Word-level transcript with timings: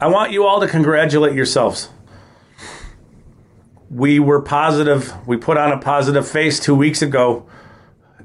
I 0.00 0.08
want 0.08 0.32
you 0.32 0.44
all 0.44 0.58
to 0.60 0.66
congratulate 0.66 1.34
yourselves. 1.34 1.88
We 3.88 4.18
were 4.18 4.42
positive. 4.42 5.14
We 5.24 5.36
put 5.36 5.56
on 5.56 5.70
a 5.70 5.78
positive 5.78 6.28
face 6.28 6.58
two 6.58 6.74
weeks 6.74 7.00
ago. 7.00 7.46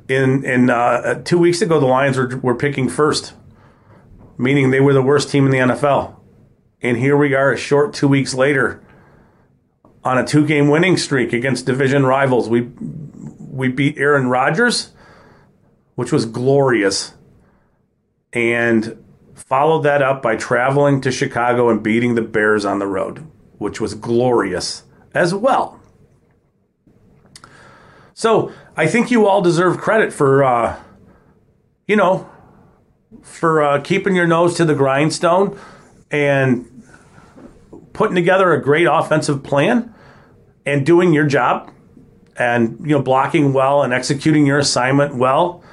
In 0.08 0.44
in 0.44 0.72
uh, 0.72 1.22
two 1.24 1.38
weeks 1.38 1.62
ago, 1.62 1.80
the 1.80 1.86
Lions 1.86 2.18
were 2.18 2.38
were 2.38 2.56
picking 2.56 2.90
first, 2.90 3.34
meaning 4.36 4.72
they 4.72 4.80
were 4.80 4.94
the 4.94 5.04
worst 5.04 5.30
team 5.30 5.46
in 5.46 5.52
the 5.52 5.60
NFL. 5.60 6.16
And 6.82 6.98
here 6.98 7.16
we 7.16 7.36
are, 7.36 7.52
a 7.52 7.58
short 7.58 7.94
two 7.94 8.08
weeks 8.08 8.34
later, 8.34 8.82
on 10.04 10.18
a 10.18 10.26
two 10.26 10.48
game 10.48 10.70
winning 10.70 10.98
streak 10.98 11.34
against 11.34 11.68
division 11.68 12.04
rivals. 12.04 12.50
We 12.50 12.62
we 13.38 13.68
beat 13.68 13.96
Aaron 14.00 14.28
Rodgers, 14.28 14.92
which 15.94 16.12
was 16.12 16.26
glorious, 16.26 17.14
and 18.34 18.98
followed 19.40 19.82
that 19.84 20.02
up 20.02 20.22
by 20.22 20.36
traveling 20.36 21.02
to 21.02 21.12
Chicago 21.12 21.70
and 21.70 21.82
beating 21.82 22.16
the 22.16 22.22
Bears 22.22 22.66
on 22.66 22.80
the 22.80 22.88
road, 22.88 23.26
which 23.58 23.80
was 23.80 23.94
glorious 23.94 24.84
as 25.14 25.34
well. 25.34 25.80
So 28.14 28.52
I 28.76 28.86
think 28.88 29.12
you 29.12 29.28
all 29.28 29.42
deserve 29.42 29.78
credit 29.78 30.12
for, 30.12 30.44
uh, 30.44 30.78
you 31.88 31.96
know, 31.96 32.30
for 33.22 33.64
uh, 33.64 33.82
keeping 33.82 34.16
your 34.16 34.28
nose 34.28 34.56
to 34.58 34.66
the 34.66 34.76
grindstone 34.76 35.58
and 36.12 36.84
putting 37.94 38.16
together 38.16 38.54
a 38.54 38.62
great 38.62 38.88
offensive 38.90 39.44
plan 39.44 39.94
and 40.66 40.86
doing 40.86 41.14
your 41.14 41.26
job 41.26 41.72
and 42.38 42.80
you 42.82 42.96
know 42.96 43.02
blocking 43.02 43.54
well 43.54 43.84
and 43.84 43.94
executing 43.94 44.46
your 44.46 44.60
assignment 44.60 45.16
well 45.16 45.64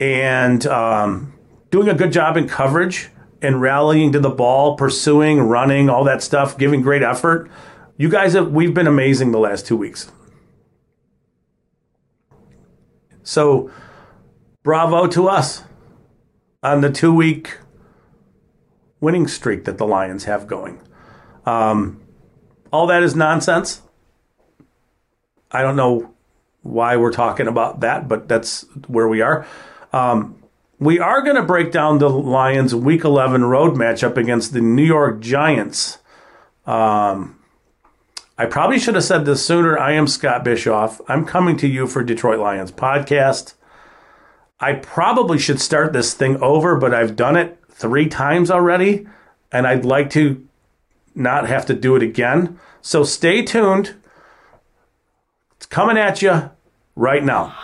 and 0.00 0.66
um, 0.66 1.32
doing 1.72 1.88
a 1.88 1.94
good 1.94 2.12
job 2.12 2.36
in 2.36 2.46
coverage 2.46 3.08
and 3.40 3.60
rallying 3.60 4.12
to 4.12 4.20
the 4.20 4.30
ball, 4.30 4.76
pursuing, 4.76 5.40
running, 5.40 5.88
all 5.88 6.04
that 6.04 6.22
stuff, 6.22 6.56
giving 6.56 6.82
great 6.82 7.02
effort. 7.02 7.50
You 7.96 8.08
guys 8.08 8.34
have 8.34 8.52
we've 8.52 8.74
been 8.74 8.86
amazing 8.86 9.32
the 9.32 9.38
last 9.38 9.66
two 9.66 9.76
weeks. 9.76 10.12
So 13.24 13.70
bravo 14.62 15.06
to 15.08 15.28
us 15.28 15.64
on 16.62 16.82
the 16.82 16.90
two 16.90 17.12
week 17.12 17.58
winning 19.00 19.26
streak 19.26 19.64
that 19.64 19.78
the 19.78 19.86
Lions 19.86 20.24
have 20.24 20.46
going. 20.46 20.80
Um, 21.46 22.02
all 22.70 22.86
that 22.86 23.02
is 23.02 23.16
nonsense. 23.16 23.80
I 25.50 25.62
don't 25.62 25.76
know 25.76 26.14
why 26.60 26.96
we're 26.96 27.12
talking 27.12 27.48
about 27.48 27.80
that, 27.80 28.08
but 28.08 28.28
that's 28.28 28.66
where 28.86 29.08
we 29.08 29.22
are. 29.22 29.46
Um, 29.92 30.41
we 30.82 30.98
are 30.98 31.22
going 31.22 31.36
to 31.36 31.42
break 31.42 31.70
down 31.70 31.98
the 31.98 32.10
Lions' 32.10 32.74
Week 32.74 33.04
11 33.04 33.44
road 33.44 33.74
matchup 33.74 34.16
against 34.16 34.52
the 34.52 34.60
New 34.60 34.84
York 34.84 35.20
Giants. 35.20 35.98
Um, 36.66 37.38
I 38.36 38.46
probably 38.46 38.80
should 38.80 38.96
have 38.96 39.04
said 39.04 39.24
this 39.24 39.46
sooner. 39.46 39.78
I 39.78 39.92
am 39.92 40.08
Scott 40.08 40.42
Bischoff. 40.42 41.00
I'm 41.06 41.24
coming 41.24 41.56
to 41.58 41.68
you 41.68 41.86
for 41.86 42.02
Detroit 42.02 42.40
Lions 42.40 42.72
podcast. 42.72 43.54
I 44.58 44.72
probably 44.74 45.38
should 45.38 45.60
start 45.60 45.92
this 45.92 46.14
thing 46.14 46.36
over, 46.42 46.76
but 46.76 46.92
I've 46.92 47.14
done 47.14 47.36
it 47.36 47.58
three 47.70 48.08
times 48.08 48.50
already, 48.50 49.06
and 49.52 49.66
I'd 49.66 49.84
like 49.84 50.10
to 50.10 50.44
not 51.14 51.46
have 51.46 51.66
to 51.66 51.74
do 51.74 51.94
it 51.94 52.02
again. 52.02 52.58
So 52.80 53.04
stay 53.04 53.42
tuned. 53.42 53.94
It's 55.56 55.66
coming 55.66 55.96
at 55.96 56.22
you 56.22 56.50
right 56.96 57.22
now. 57.22 57.54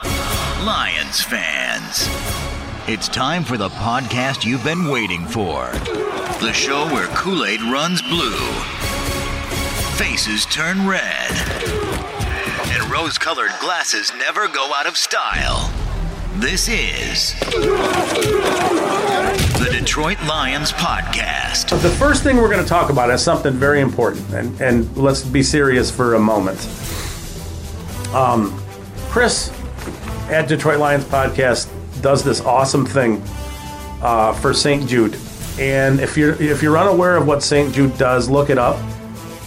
Lions 0.64 1.20
fans, 1.20 2.08
it's 2.88 3.06
time 3.06 3.44
for 3.44 3.58
the 3.58 3.68
podcast 3.68 4.46
you've 4.46 4.64
been 4.64 4.88
waiting 4.88 5.26
for. 5.26 5.70
The 6.40 6.52
show 6.54 6.86
where 6.86 7.06
Kool 7.08 7.44
Aid 7.44 7.60
runs 7.60 8.00
blue, 8.00 8.38
faces 9.98 10.46
turn 10.46 10.86
red, 10.86 11.30
and 12.70 12.90
rose 12.90 13.18
colored 13.18 13.50
glasses 13.60 14.10
never 14.16 14.48
go 14.48 14.72
out 14.74 14.86
of 14.86 14.96
style. 14.96 15.70
This 16.36 16.66
is 16.70 17.38
the 19.58 19.68
Detroit 19.70 20.16
Lions 20.26 20.72
Podcast. 20.72 21.78
The 21.82 21.90
first 21.90 22.22
thing 22.22 22.38
we're 22.38 22.50
going 22.50 22.64
to 22.64 22.68
talk 22.68 22.88
about 22.88 23.10
is 23.10 23.22
something 23.22 23.52
very 23.52 23.82
important, 23.82 24.32
and, 24.32 24.58
and 24.62 24.96
let's 24.96 25.22
be 25.22 25.42
serious 25.42 25.90
for 25.90 26.14
a 26.14 26.18
moment. 26.18 26.58
Um, 28.14 28.58
Chris 29.10 29.52
at 30.30 30.48
Detroit 30.48 30.78
Lions 30.78 31.04
Podcast 31.04 31.68
does 32.02 32.22
this 32.22 32.40
awesome 32.40 32.86
thing 32.86 33.22
uh, 34.02 34.32
for 34.34 34.54
St. 34.54 34.88
Jude, 34.88 35.16
and 35.58 36.00
if 36.00 36.16
you're 36.16 36.40
if 36.40 36.62
you're 36.62 36.78
unaware 36.78 37.16
of 37.16 37.26
what 37.26 37.42
St. 37.42 37.74
Jude 37.74 37.96
does, 37.98 38.28
look 38.28 38.50
it 38.50 38.58
up. 38.58 38.78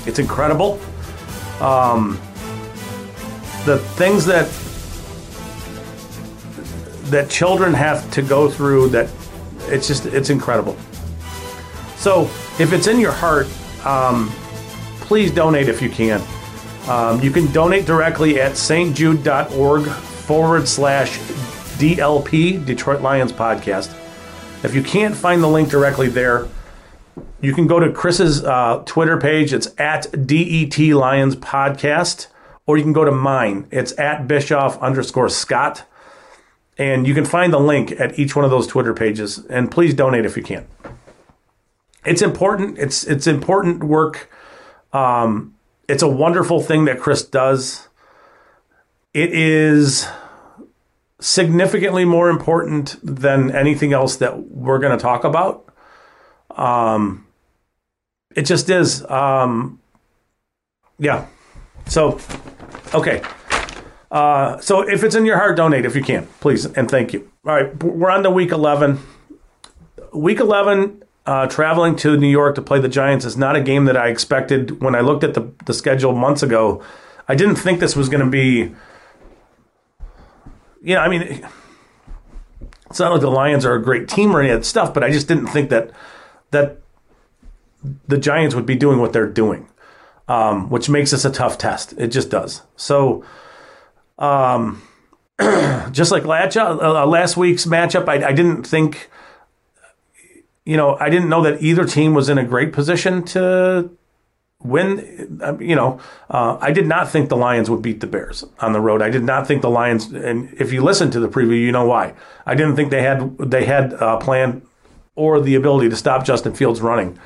It's 0.06 0.19
incredible. 0.19 0.79
Um, 1.59 2.19
the 3.66 3.78
things 3.95 4.25
that 4.25 4.50
that 7.11 7.29
children 7.29 7.73
have 7.73 8.09
to 8.11 8.22
go 8.22 8.50
through 8.50 8.90
that 8.90 9.09
it's 9.67 9.88
just 9.88 10.06
it's 10.07 10.29
incredible. 10.29 10.75
So 11.97 12.23
if 12.59 12.73
it's 12.73 12.88
in 12.88 13.00
your 13.00 13.11
heart, 13.11 13.47
um, 13.85 14.29
please 15.01 15.31
donate 15.31 15.69
if 15.69 15.81
you 15.81 15.90
can. 15.90 16.22
Um, 16.88 17.22
you 17.22 17.31
can 17.31 17.51
donate 17.51 17.85
directly 17.85 18.41
at 18.41 18.53
stjude.org 18.53 19.85
forward 19.85 20.67
slash 20.67 21.19
DLP, 21.81 22.63
Detroit 22.63 23.01
Lions 23.01 23.31
Podcast. 23.31 23.91
If 24.63 24.75
you 24.75 24.83
can't 24.83 25.15
find 25.15 25.41
the 25.41 25.47
link 25.47 25.67
directly 25.67 26.09
there, 26.09 26.47
you 27.41 27.55
can 27.55 27.65
go 27.65 27.79
to 27.79 27.91
Chris's 27.91 28.43
uh, 28.43 28.83
Twitter 28.85 29.17
page. 29.17 29.51
It's 29.51 29.67
at 29.79 30.27
DET 30.27 30.77
Lions 30.77 31.35
Podcast. 31.35 32.27
Or 32.67 32.77
you 32.77 32.83
can 32.83 32.93
go 32.93 33.03
to 33.03 33.11
mine. 33.11 33.67
It's 33.71 33.97
at 33.97 34.27
Bischoff 34.27 34.77
underscore 34.79 35.27
Scott. 35.29 35.83
And 36.77 37.07
you 37.07 37.15
can 37.15 37.25
find 37.25 37.51
the 37.51 37.59
link 37.59 37.99
at 37.99 38.19
each 38.19 38.35
one 38.35 38.45
of 38.45 38.51
those 38.51 38.67
Twitter 38.67 38.93
pages. 38.93 39.43
And 39.47 39.71
please 39.71 39.95
donate 39.95 40.23
if 40.23 40.37
you 40.37 40.43
can. 40.43 40.67
It's 42.05 42.21
important. 42.21 42.77
It's 42.77 43.03
it's 43.03 43.25
important 43.25 43.83
work. 43.83 44.29
Um, 44.93 45.55
it's 45.87 46.03
a 46.03 46.07
wonderful 46.07 46.61
thing 46.61 46.85
that 46.85 46.99
Chris 46.99 47.25
does. 47.25 47.87
It 49.15 49.33
is 49.33 50.07
significantly 51.21 52.03
more 52.03 52.29
important 52.29 52.97
than 53.03 53.51
anything 53.55 53.93
else 53.93 54.17
that 54.17 54.49
we're 54.49 54.79
going 54.79 54.97
to 54.97 55.01
talk 55.01 55.23
about. 55.23 55.71
Um, 56.49 57.27
it 58.35 58.43
just 58.43 58.69
is. 58.69 59.05
Um, 59.09 59.79
yeah. 60.99 61.27
So, 61.87 62.19
okay. 62.93 63.21
Uh, 64.11 64.59
so 64.59 64.81
if 64.81 65.03
it's 65.03 65.15
in 65.15 65.25
your 65.25 65.37
heart, 65.37 65.55
donate 65.55 65.85
if 65.85 65.95
you 65.95 66.03
can, 66.03 66.27
please, 66.41 66.65
and 66.65 66.91
thank 66.91 67.13
you. 67.13 67.31
All 67.45 67.53
right, 67.55 67.81
we're 67.81 68.11
on 68.11 68.23
to 68.23 68.29
week 68.29 68.51
11. 68.51 68.99
Week 70.13 70.39
11, 70.39 71.03
uh, 71.25 71.47
traveling 71.47 71.95
to 71.97 72.17
New 72.17 72.27
York 72.27 72.55
to 72.55 72.61
play 72.61 72.79
the 72.79 72.89
Giants 72.89 73.23
is 73.23 73.37
not 73.37 73.55
a 73.55 73.61
game 73.61 73.85
that 73.85 73.95
I 73.95 74.09
expected 74.09 74.81
when 74.81 74.95
I 74.95 74.99
looked 74.99 75.23
at 75.23 75.33
the, 75.33 75.51
the 75.65 75.73
schedule 75.73 76.13
months 76.13 76.43
ago. 76.43 76.83
I 77.27 77.35
didn't 77.35 77.55
think 77.55 77.79
this 77.79 77.95
was 77.95 78.09
going 78.09 78.23
to 78.23 78.29
be, 78.29 78.75
you 80.81 80.95
know, 80.95 81.01
I 81.01 81.09
mean, 81.09 81.45
it's 82.89 82.99
not 82.99 83.11
like 83.11 83.21
the 83.21 83.31
Lions 83.31 83.65
are 83.65 83.75
a 83.75 83.81
great 83.81 84.07
team 84.07 84.35
or 84.35 84.41
any 84.41 84.51
of 84.51 84.59
that 84.59 84.65
stuff, 84.65 84.93
but 84.93 85.03
I 85.03 85.11
just 85.11 85.27
didn't 85.27 85.47
think 85.47 85.69
that 85.69 85.91
that 86.51 86.81
the 88.07 88.17
Giants 88.17 88.55
would 88.55 88.65
be 88.65 88.75
doing 88.75 88.99
what 88.99 89.13
they're 89.13 89.29
doing, 89.29 89.67
um, 90.27 90.69
which 90.69 90.89
makes 90.89 91.11
this 91.11 91.25
a 91.25 91.31
tough 91.31 91.57
test. 91.57 91.93
It 91.97 92.07
just 92.07 92.29
does. 92.29 92.61
So, 92.75 93.23
um, 94.19 94.81
just 95.91 96.11
like 96.11 96.25
last, 96.25 96.57
uh, 96.57 97.05
last 97.07 97.37
week's 97.37 97.65
matchup, 97.65 98.07
I, 98.07 98.27
I, 98.27 98.33
didn't 98.33 98.63
think, 98.63 99.09
you 100.65 100.77
know, 100.77 100.95
I 100.99 101.09
didn't 101.09 101.29
know 101.29 101.41
that 101.41 101.63
either 101.63 101.85
team 101.85 102.13
was 102.13 102.29
in 102.29 102.37
a 102.37 102.43
great 102.43 102.71
position 102.71 103.23
to 103.27 103.89
win. 104.63 105.40
Uh, 105.41 105.58
you 105.59 105.75
know, 105.75 105.99
uh, 106.29 106.58
I 106.59 106.72
did 106.72 106.87
not 106.87 107.09
think 107.09 107.29
the 107.29 107.37
Lions 107.37 107.69
would 107.69 107.81
beat 107.81 107.99
the 107.99 108.08
Bears 108.08 108.46
on 108.59 108.73
the 108.73 108.81
road. 108.81 109.02
I 109.02 109.09
did 109.09 109.23
not 109.23 109.47
think 109.47 109.61
the 109.61 109.69
Lions, 109.69 110.11
and 110.11 110.53
if 110.59 110.72
you 110.72 110.84
listen 110.84 111.11
to 111.11 111.19
the 111.19 111.28
preview, 111.28 111.59
you 111.59 111.72
know 111.72 111.85
why. 111.85 112.13
I 112.46 112.55
didn't 112.55 112.75
think 112.75 112.91
they 112.91 113.03
had 113.03 113.37
they 113.37 113.66
had 113.66 113.93
a 113.93 114.17
plan 114.17 114.61
or 115.16 115.40
the 115.40 115.55
ability 115.55 115.90
to 115.90 115.96
stop 115.96 116.25
Justin 116.25 116.53
Fields 116.53 116.81
running. 116.81 117.19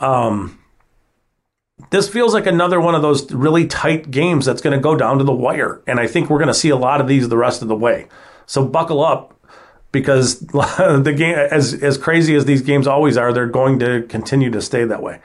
Um 0.00 0.58
this 1.90 2.08
feels 2.08 2.34
like 2.34 2.46
another 2.46 2.80
one 2.80 2.94
of 2.94 3.02
those 3.02 3.30
really 3.32 3.66
tight 3.66 4.10
games 4.10 4.46
that's 4.46 4.62
going 4.62 4.76
to 4.76 4.82
go 4.82 4.96
down 4.96 5.18
to 5.18 5.24
the 5.24 5.32
wire. 5.32 5.82
And 5.86 5.98
I 5.98 6.06
think 6.06 6.30
we're 6.30 6.38
going 6.38 6.48
to 6.48 6.54
see 6.54 6.70
a 6.70 6.76
lot 6.76 7.00
of 7.00 7.08
these 7.08 7.28
the 7.28 7.36
rest 7.36 7.62
of 7.62 7.68
the 7.68 7.76
way. 7.76 8.06
So 8.46 8.64
buckle 8.64 9.04
up 9.04 9.34
because 9.92 10.40
the 10.40 11.14
game, 11.16 11.36
as, 11.36 11.74
as 11.82 11.98
crazy 11.98 12.34
as 12.34 12.44
these 12.44 12.62
games 12.62 12.86
always 12.86 13.16
are, 13.16 13.32
they're 13.32 13.46
going 13.46 13.78
to 13.80 14.02
continue 14.02 14.50
to 14.50 14.60
stay 14.60 14.84
that 14.84 15.02
way. 15.02 15.20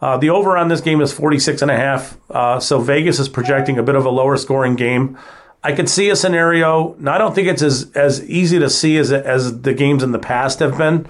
Uh, 0.00 0.16
the 0.16 0.30
over 0.30 0.56
on 0.56 0.68
this 0.68 0.80
game 0.80 1.00
is 1.00 1.12
46 1.12 1.62
and 1.62 1.70
a 1.70 1.76
half. 1.76 2.16
Uh, 2.30 2.60
so 2.60 2.80
Vegas 2.80 3.18
is 3.18 3.28
projecting 3.28 3.78
a 3.78 3.82
bit 3.82 3.96
of 3.96 4.04
a 4.06 4.10
lower 4.10 4.36
scoring 4.36 4.76
game. 4.76 5.18
I 5.62 5.72
could 5.72 5.88
see 5.88 6.08
a 6.08 6.16
scenario. 6.16 6.94
Now, 6.98 7.14
I 7.14 7.18
don't 7.18 7.34
think 7.34 7.48
it's 7.48 7.62
as, 7.62 7.90
as 7.94 8.24
easy 8.28 8.60
to 8.60 8.70
see 8.70 8.96
as, 8.96 9.12
as 9.12 9.62
the 9.62 9.74
games 9.74 10.04
in 10.04 10.12
the 10.12 10.18
past 10.18 10.60
have 10.60 10.78
been. 10.78 11.06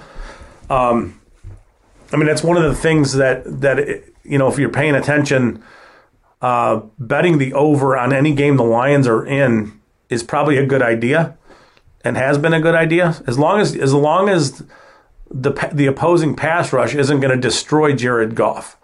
Um, 0.71 1.21
I 2.13 2.17
mean, 2.17 2.27
that's 2.27 2.43
one 2.43 2.57
of 2.57 2.63
the 2.63 2.75
things 2.75 3.15
that 3.15 3.61
that 3.61 3.79
it, 3.79 4.15
you 4.25 4.39
know, 4.39 4.49
if 4.49 4.59
you're 4.59 4.71
paying 4.71 4.95
attention, 4.95 5.63
uh, 6.41 6.81
betting 6.99 7.39
the 7.39 7.53
over 7.53 7.97
on 7.97 8.13
any 8.13 8.35
game 8.35 8.57
the 8.57 8.65
Lions 8.65 9.07
are 9.07 9.27
in 9.27 9.79
is 10.09 10.23
probably 10.23 10.57
a 10.57 10.67
good 10.67 10.83
idea, 10.83 11.37
and 12.03 12.17
has 12.17 12.39
been 12.39 12.55
a 12.55 12.61
good 12.61 12.75
idea 12.75 13.23
as 13.27 13.39
long 13.39 13.61
as 13.61 13.77
as 13.77 13.93
long 13.93 14.29
as 14.29 14.63
the 15.31 15.53
the 15.73 15.87
opposing 15.87 16.35
pass 16.35 16.73
rush 16.73 16.95
isn't 16.95 17.21
going 17.21 17.35
to 17.35 17.41
destroy 17.41 17.95
Jared 17.95 18.35
Goff. 18.35 18.78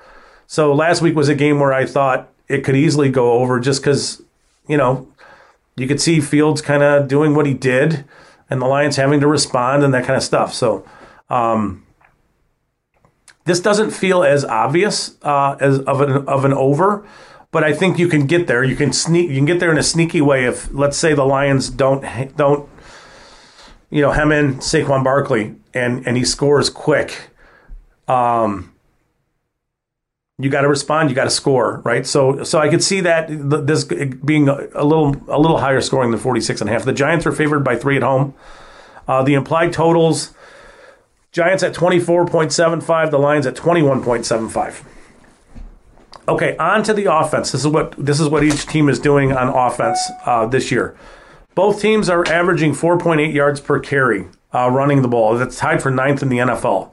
So 0.54 0.72
last 0.72 1.02
week 1.02 1.16
was 1.16 1.28
a 1.28 1.34
game 1.34 1.58
where 1.58 1.72
I 1.72 1.84
thought 1.84 2.28
it 2.46 2.62
could 2.62 2.76
easily 2.76 3.10
go 3.10 3.32
over 3.32 3.58
just 3.58 3.82
because 3.82 4.22
you 4.68 4.76
know 4.76 5.08
you 5.74 5.88
could 5.88 6.00
see 6.00 6.20
Fields 6.20 6.62
kind 6.62 6.80
of 6.80 7.08
doing 7.08 7.34
what 7.34 7.44
he 7.44 7.54
did, 7.54 8.04
and 8.48 8.62
the 8.62 8.66
Lions 8.66 8.94
having 8.94 9.18
to 9.18 9.26
respond 9.26 9.82
and 9.82 9.92
that 9.92 10.04
kind 10.04 10.16
of 10.16 10.22
stuff. 10.22 10.54
So. 10.54 10.86
Um, 11.28 11.84
this 13.46 13.58
doesn't 13.58 13.90
feel 13.90 14.22
as 14.22 14.44
obvious 14.44 15.16
uh, 15.22 15.56
as 15.58 15.80
of 15.80 16.00
an 16.00 16.28
of 16.28 16.44
an 16.44 16.52
over, 16.52 17.04
but 17.50 17.64
I 17.64 17.72
think 17.72 17.98
you 17.98 18.06
can 18.06 18.28
get 18.28 18.46
there. 18.46 18.62
You 18.62 18.76
can 18.76 18.92
sneak. 18.92 19.30
You 19.30 19.34
can 19.34 19.46
get 19.46 19.58
there 19.58 19.72
in 19.72 19.76
a 19.76 19.82
sneaky 19.82 20.20
way 20.20 20.44
if, 20.44 20.72
let's 20.72 20.96
say, 20.96 21.14
the 21.14 21.24
Lions 21.24 21.68
don't 21.68 22.04
don't, 22.36 22.68
you 23.90 24.02
know, 24.02 24.12
hem 24.12 24.30
in 24.30 24.58
Saquon 24.58 25.02
Barkley 25.02 25.56
and 25.74 26.06
and 26.06 26.16
he 26.16 26.24
scores 26.24 26.70
quick. 26.70 27.30
Um, 28.06 28.73
you 30.38 30.50
got 30.50 30.62
to 30.62 30.68
respond. 30.68 31.10
You 31.10 31.16
got 31.16 31.24
to 31.24 31.30
score, 31.30 31.80
right? 31.84 32.06
So 32.06 32.42
so 32.44 32.58
I 32.58 32.68
could 32.68 32.82
see 32.82 33.00
that 33.00 33.28
this 33.28 33.84
being 33.84 34.48
a 34.48 34.84
little 34.84 35.16
a 35.28 35.38
little 35.38 35.58
higher 35.58 35.80
scoring 35.80 36.10
than 36.10 36.20
46 36.20 36.60
and 36.60 36.70
a 36.70 36.72
half. 36.72 36.84
The 36.84 36.92
Giants 36.92 37.26
are 37.26 37.32
favored 37.32 37.60
by 37.60 37.76
three 37.76 37.96
at 37.96 38.02
home. 38.02 38.34
Uh, 39.06 39.22
the 39.22 39.34
implied 39.34 39.72
totals 39.72 40.34
Giants 41.34 41.64
at 41.64 41.74
24.75, 41.74 43.10
the 43.10 43.18
Lions 43.18 43.44
at 43.44 43.56
21.75. 43.56 44.84
Okay, 46.28 46.56
on 46.58 46.84
to 46.84 46.94
the 46.94 47.12
offense. 47.12 47.50
This 47.50 47.62
is 47.62 47.66
what 47.66 47.92
this 47.98 48.20
is 48.20 48.28
what 48.28 48.44
each 48.44 48.66
team 48.66 48.88
is 48.88 49.00
doing 49.00 49.32
on 49.32 49.48
offense 49.48 49.98
uh, 50.24 50.46
this 50.46 50.70
year. 50.70 50.96
Both 51.56 51.82
teams 51.82 52.08
are 52.08 52.26
averaging 52.28 52.72
4.8 52.72 53.32
yards 53.32 53.60
per 53.60 53.80
carry 53.80 54.28
uh, 54.54 54.70
running 54.70 55.02
the 55.02 55.08
ball. 55.08 55.36
That's 55.36 55.58
tied 55.58 55.82
for 55.82 55.90
ninth 55.90 56.22
in 56.22 56.28
the 56.28 56.38
NFL. 56.38 56.92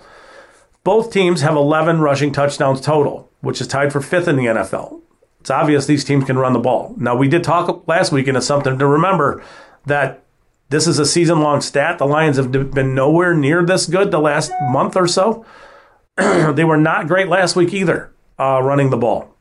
Both 0.83 1.13
teams 1.13 1.41
have 1.41 1.55
11 1.55 2.01
rushing 2.01 2.33
touchdowns 2.33 2.81
total, 2.81 3.30
which 3.41 3.61
is 3.61 3.67
tied 3.67 3.91
for 3.91 4.01
fifth 4.01 4.27
in 4.27 4.35
the 4.35 4.45
NFL. 4.45 5.01
It's 5.39 5.49
obvious 5.49 5.85
these 5.85 6.03
teams 6.03 6.25
can 6.25 6.37
run 6.37 6.53
the 6.53 6.59
ball. 6.59 6.93
Now, 6.97 7.15
we 7.15 7.27
did 7.27 7.43
talk 7.43 7.87
last 7.87 8.11
week, 8.11 8.27
and 8.27 8.37
it's 8.37 8.45
something 8.45 8.77
to 8.77 8.85
remember 8.85 9.43
that 9.87 10.23
this 10.69 10.87
is 10.87 10.99
a 10.99 11.05
season 11.05 11.41
long 11.41 11.61
stat. 11.61 11.97
The 11.97 12.05
Lions 12.05 12.37
have 12.37 12.51
been 12.51 12.95
nowhere 12.95 13.33
near 13.33 13.65
this 13.65 13.87
good 13.87 14.11
the 14.11 14.19
last 14.19 14.51
month 14.61 14.95
or 14.95 15.07
so. 15.07 15.45
they 16.15 16.63
were 16.63 16.77
not 16.77 17.07
great 17.07 17.27
last 17.27 17.55
week 17.55 17.73
either, 17.73 18.13
uh, 18.39 18.61
running 18.63 18.89
the 18.89 18.97
ball. 18.97 19.35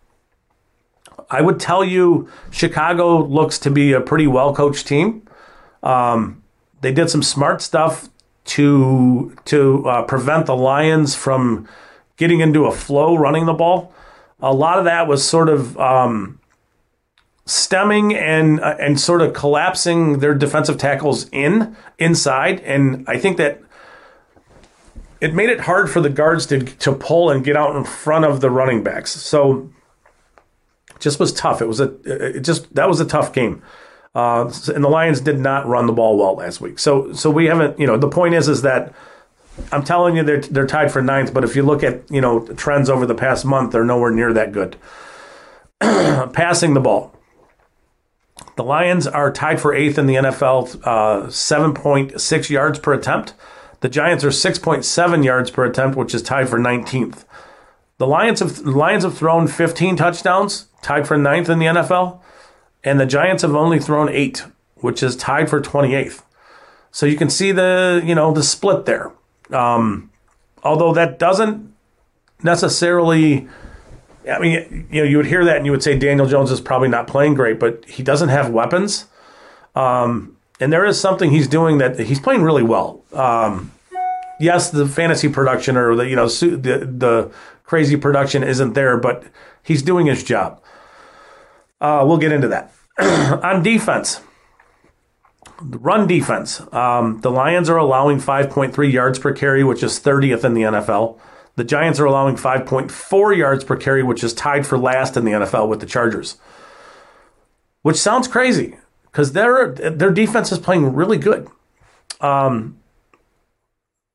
I 1.31 1.43
would 1.43 1.61
tell 1.61 1.85
you 1.85 2.29
Chicago 2.51 3.23
looks 3.25 3.59
to 3.61 3.71
be 3.71 3.93
a 3.93 4.01
pretty 4.01 4.27
well 4.27 4.55
coached 4.55 4.87
team. 4.87 5.23
Um, 5.83 6.43
they 6.81 6.93
did 6.93 7.11
some 7.11 7.23
smart 7.23 7.63
stuff 7.63 8.09
to 8.47 9.37
to 9.45 9.89
uh, 9.89 10.03
prevent 10.03 10.47
the 10.47 10.57
Lions 10.57 11.15
from 11.15 11.69
getting 12.21 12.41
into 12.41 12.67
a 12.67 12.71
flow 12.71 13.17
running 13.17 13.47
the 13.47 13.55
ball. 13.55 13.93
A 14.41 14.53
lot 14.53 14.79
of 14.79 14.85
that 14.85 15.09
was 15.09 15.27
sort 15.27 15.49
of 15.49 15.77
um, 15.79 16.39
stemming 17.47 18.15
and 18.15 18.61
uh, 18.61 18.77
and 18.79 19.01
sort 19.01 19.23
of 19.23 19.33
collapsing 19.33 20.19
their 20.19 20.35
defensive 20.35 20.77
tackles 20.77 21.29
in 21.31 21.75
inside, 21.99 22.61
and 22.61 23.05
I 23.09 23.19
think 23.19 23.39
that 23.39 23.63
it 25.21 25.35
made 25.35 25.49
it 25.49 25.61
hard 25.61 25.91
for 25.91 26.01
the 26.03 26.11
guards 26.11 26.45
to 26.47 26.61
to 26.61 26.93
pull 26.93 27.31
and 27.31 27.43
get 27.43 27.57
out 27.57 27.75
in 27.75 27.85
front 27.85 28.27
of 28.27 28.43
the 28.43 28.51
running 28.51 28.83
backs. 28.83 29.13
So 29.13 29.71
just 30.99 31.19
was 31.19 31.33
tough. 31.33 31.63
It 31.63 31.69
was 31.69 31.81
a 31.81 31.95
it 32.05 32.41
just 32.41 32.73
that 32.75 32.87
was 32.87 33.01
a 33.01 33.07
tough 33.07 33.33
game. 33.33 33.63
Uh, 34.15 34.53
and 34.75 34.83
the 34.83 34.89
Lions 34.89 35.21
did 35.21 35.39
not 35.39 35.67
run 35.69 35.87
the 35.87 35.93
ball 35.93 36.19
well 36.19 36.35
last 36.35 36.61
week. 36.61 36.79
So 36.79 37.13
so 37.15 37.31
we 37.31 37.47
haven't, 37.47 37.79
you 37.79 37.87
know, 37.87 37.97
the 37.97 38.09
point 38.09 38.35
is 38.35 38.47
is 38.49 38.63
that 38.63 38.93
I'm 39.73 39.85
telling 39.85 40.17
you 40.17 40.23
they're 40.23 40.41
they're 40.41 40.67
tied 40.67 40.93
for 40.93 41.03
ninth, 41.03 41.35
but 41.35 41.45
if 41.45 41.55
you 41.55 41.63
look 41.63 41.83
at, 41.83 42.11
you 42.11 42.21
know, 42.21 42.47
trends 42.47 42.89
over 42.89 43.07
the 43.07 43.15
past 43.15 43.45
month, 43.45 43.73
they're 43.73 43.85
nowhere 43.85 44.11
near 44.11 44.33
that 44.33 44.53
good. 44.53 44.77
Passing 45.81 46.75
the 46.75 46.81
ball. 46.81 47.15
The 48.57 48.65
Lions 48.65 49.07
are 49.07 49.33
tied 49.33 49.61
for 49.61 49.75
eighth 49.75 49.99
in 49.99 50.07
the 50.07 50.17
NFL, 50.17 50.81
uh, 50.85 51.27
7.6 51.29 52.51
yards 52.51 52.79
per 52.79 52.93
attempt. 52.93 53.35
The 53.81 53.89
Giants 53.89 54.25
are 54.25 54.29
6.7 54.29 55.25
yards 55.25 55.51
per 55.51 55.65
attempt, 55.65 55.97
which 55.97 56.15
is 56.15 56.23
tied 56.23 56.49
for 56.49 56.59
19th. 56.59 57.25
The 57.99 58.07
Lions 58.07 58.41
have 58.41 58.61
Lions 58.61 59.05
have 59.05 59.17
thrown 59.17 59.47
15 59.47 59.97
touchdowns, 59.97 60.67
tied 60.83 61.07
for 61.07 61.17
ninth 61.17 61.49
in 61.49 61.59
the 61.59 61.67
NFL, 61.67 62.21
and 62.83 62.99
the 62.99 63.07
Giants 63.07 63.43
have 63.43 63.55
only 63.55 63.79
thrown 63.79 64.09
eight, 64.09 64.45
which 64.77 65.03
is 65.03 65.17
tied 65.17 65.49
for 65.51 65.61
28th. 65.61 66.23
So 66.91 67.07
you 67.07 67.17
can 67.17 67.31
see 67.31 67.53
the 67.53 68.03
you 68.05 68.15
know 68.15 68.33
the 68.33 68.43
split 68.43 68.85
there. 68.87 69.13
Um, 69.53 70.11
although 70.63 70.93
that 70.95 71.19
doesn't 71.19 71.75
necessarily 72.43 73.49
I 74.31 74.39
mean, 74.39 74.87
you 74.91 75.03
know, 75.03 75.09
you 75.09 75.17
would 75.17 75.27
hear 75.27 75.45
that 75.45 75.57
and 75.57 75.67
you 75.67 75.73
would 75.73 75.83
say 75.83 75.99
Daniel 75.99 76.27
Jones 76.27 76.51
is 76.51 76.61
probably 76.61 76.89
not 76.89 77.07
playing 77.07 77.35
great, 77.35 77.59
but 77.59 77.85
he 77.87 78.03
doesn't 78.03 78.29
have 78.29 78.51
weapons. 78.51 79.07
Um, 79.75 80.37
and 80.59 80.73
there 80.73 80.85
is 80.85 81.01
something 81.01 81.31
he's 81.31 81.49
doing 81.49 81.79
that 81.79 81.99
he's 81.99 82.21
playing 82.21 82.43
really 82.43 82.63
well. 82.63 83.03
Um, 83.13 83.73
yes, 84.39 84.71
the 84.71 84.87
fantasy 84.87 85.29
production 85.29 85.77
or 85.77 85.95
the 85.97 86.09
you 86.09 86.17
know 86.17 86.29
the 86.29 86.87
the 86.87 87.33
crazy 87.65 87.97
production 87.97 88.43
isn't 88.43 88.75
there, 88.75 88.99
but 88.99 89.25
he's 89.63 89.83
doing 89.83 90.07
his 90.07 90.23
job. 90.23 90.63
Uh, 91.81 92.05
we'll 92.07 92.19
get 92.19 92.33
into 92.33 92.49
that 92.49 92.73
on 92.99 93.63
defense. 93.63 94.21
Run 95.63 96.07
defense. 96.07 96.61
Um, 96.73 97.21
the 97.21 97.31
Lions 97.31 97.69
are 97.69 97.77
allowing 97.77 98.19
5.3 98.19 98.93
yards 98.93 99.19
per 99.19 99.33
carry, 99.33 99.63
which 99.63 99.83
is 99.83 100.01
30th 100.01 100.45
in 100.45 100.55
the 100.55 100.63
NFL. 100.63 101.19
The 101.57 101.65
Giants 101.65 102.01
are 102.01 102.07
allowing 102.07 102.37
5.4 102.37 103.37
yards 103.37 103.65
per 103.65 103.77
carry, 103.77 104.03
which 104.03 104.25
is 104.25 104.33
tied 104.33 104.67
for 104.67 104.79
last 104.79 105.17
in 105.17 105.25
the 105.25 105.33
NFL 105.33 105.69
with 105.69 105.81
the 105.81 105.87
Chargers. 105.87 106.39
Which 107.83 107.97
sounds 107.97 108.29
crazy 108.29 108.77
because 109.11 109.33
their 109.33 109.73
their 109.73 110.11
defense 110.11 110.53
is 110.53 110.59
playing 110.59 110.95
really 110.95 111.19
good. 111.19 111.49
Um, 112.21 112.79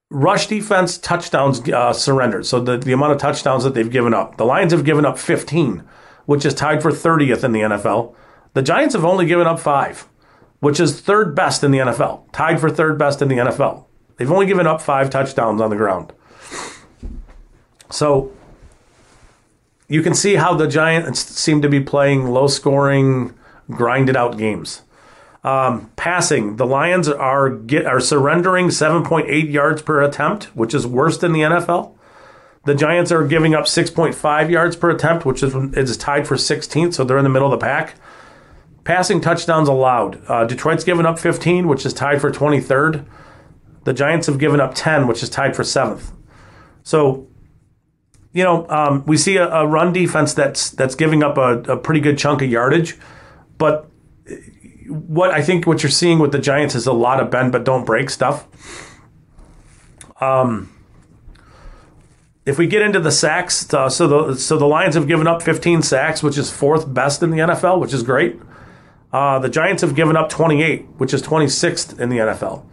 rush 0.09 0.47
defense 0.47 0.97
touchdowns 0.97 1.68
uh, 1.69 1.94
surrendered. 1.94 2.45
So 2.45 2.59
the, 2.59 2.77
the 2.77 2.94
amount 2.94 3.13
of 3.13 3.18
touchdowns 3.18 3.63
that 3.63 3.74
they've 3.74 3.89
given 3.89 4.13
up. 4.13 4.38
The 4.38 4.45
Lions 4.45 4.71
have 4.71 4.86
given 4.86 5.06
up 5.06 5.18
15, 5.18 5.83
which 6.25 6.45
is 6.45 6.54
tied 6.54 6.81
for 6.81 6.92
30th 6.92 7.44
in 7.44 7.52
the 7.52 7.61
NFL. 7.61 8.16
The 8.54 8.61
Giants 8.61 8.95
have 8.95 9.04
only 9.04 9.25
given 9.25 9.47
up 9.47 9.59
five, 9.59 10.07
which 10.66 10.80
is 10.80 11.00
third 11.00 11.36
best 11.36 11.64
in 11.64 11.69
the 11.69 11.78
NFL, 11.78 12.24
tied 12.31 12.60
for 12.60 12.72
third 12.72 12.98
best 12.98 13.22
in 13.22 13.28
the 13.28 13.36
NFL. 13.36 13.86
They've 14.18 14.31
only 14.31 14.48
given 14.48 14.66
up 14.66 14.81
five 14.81 15.12
touchdowns 15.12 15.62
on 15.62 15.69
the 15.69 15.76
ground. 15.76 16.12
So 17.92 18.31
you 19.88 20.02
can 20.02 20.16
see 20.16 20.38
how 20.38 20.56
the 20.56 20.66
Giants 20.66 21.19
seem 21.19 21.62
to 21.62 21.69
be 21.69 21.81
playing 21.81 22.30
low 22.30 22.48
scoring, 22.48 23.36
grinded 23.69 24.18
out 24.18 24.40
games. 24.40 24.81
Um, 25.44 25.92
passing, 25.98 26.56
the 26.56 26.66
Lions 26.66 27.07
are 27.10 27.52
get, 27.52 27.86
are 27.86 28.00
surrendering 28.00 28.69
7.8 28.69 29.52
yards 29.52 29.84
per 29.84 30.02
attempt, 30.02 30.45
which 30.56 30.74
is 30.74 30.88
worse 30.88 31.19
than 31.19 31.31
the 31.31 31.42
NFL. 31.42 31.94
The 32.64 32.74
Giants 32.74 33.12
are 33.12 33.24
giving 33.28 33.54
up 33.54 33.66
6.5 33.66 34.50
yards 34.50 34.76
per 34.76 34.90
attempt, 34.90 35.28
which 35.28 35.44
is, 35.44 35.54
is 35.76 35.95
tied 35.95 36.28
for 36.28 36.38
16th, 36.38 36.95
so 36.95 37.04
they're 37.04 37.19
in 37.19 37.24
the 37.24 37.30
middle 37.30 37.54
of 37.54 37.60
the 37.60 37.64
pack. 37.64 37.94
Passing 38.85 39.19
touchdowns 39.19 39.68
allowed. 39.68 40.21
Uh, 40.30 40.45
Detroit's 40.45 40.85
given 40.85 41.06
up 41.06 41.19
15, 41.19 41.68
which 41.68 41.85
is 41.85 41.94
tied 41.94 42.21
for 42.21 42.31
23rd. 42.31 43.06
The 43.83 43.94
Giants 43.94 44.27
have 44.27 44.39
given 44.39 44.61
up 44.61 44.73
10, 44.73 45.07
which 45.07 45.21
is 45.21 45.30
tied 45.30 45.56
for 45.56 45.63
7th. 45.63 46.13
So 46.83 47.27
you 48.31 48.44
know, 48.44 48.68
um, 48.68 49.06
we 49.06 49.15
see 49.15 49.37
a, 49.37 49.47
a, 49.49 49.65
run 49.65 49.94
defense 49.94 50.33
that's 50.33 50.69
that's 50.71 50.94
giving 50.94 51.23
up 51.23 51.37
a, 51.37 51.54
a, 51.71 51.77
pretty 51.77 52.01
good 52.01 52.18
chunk 52.18 52.42
of 52.42 52.49
yardage, 52.49 52.97
but 53.57 53.89
what 54.89 55.31
I 55.31 55.42
think 55.42 55.65
what 55.65 55.83
you're 55.83 55.89
seeing 55.89 56.19
with 56.19 56.33
the 56.33 56.39
Giants 56.39 56.75
is 56.75 56.85
a 56.85 56.92
lot 56.92 57.21
of 57.21 57.31
bend 57.31 57.54
but 57.54 57.63
don't 57.63 57.85
break 57.85 58.09
stuff. 58.09 58.45
Um, 60.19 60.69
if 62.45 62.57
we 62.57 62.68
get 62.68 62.81
into 62.81 62.99
the 62.99 63.11
sacks, 63.11 63.73
uh, 63.73 63.89
so 63.89 64.07
the 64.07 64.35
so 64.35 64.57
the 64.57 64.65
Lions 64.65 64.95
have 64.95 65.07
given 65.07 65.27
up 65.27 65.42
15 65.42 65.81
sacks, 65.81 66.21
which 66.21 66.37
is 66.37 66.51
fourth 66.51 66.94
best 66.94 67.23
in 67.23 67.31
the 67.31 67.37
NFL, 67.37 67.80
which 67.80 67.94
is 67.94 68.04
great. 68.04 68.37
Uh, 69.16 69.40
the 69.40 69.50
Giants 69.50 69.81
have 69.81 69.95
given 69.95 70.18
up 70.18 70.30
28, 70.30 70.86
which 70.98 71.14
is 71.14 71.22
26th 71.22 72.00
in 72.00 72.10
the 72.10 72.18
NFL. 72.18 72.66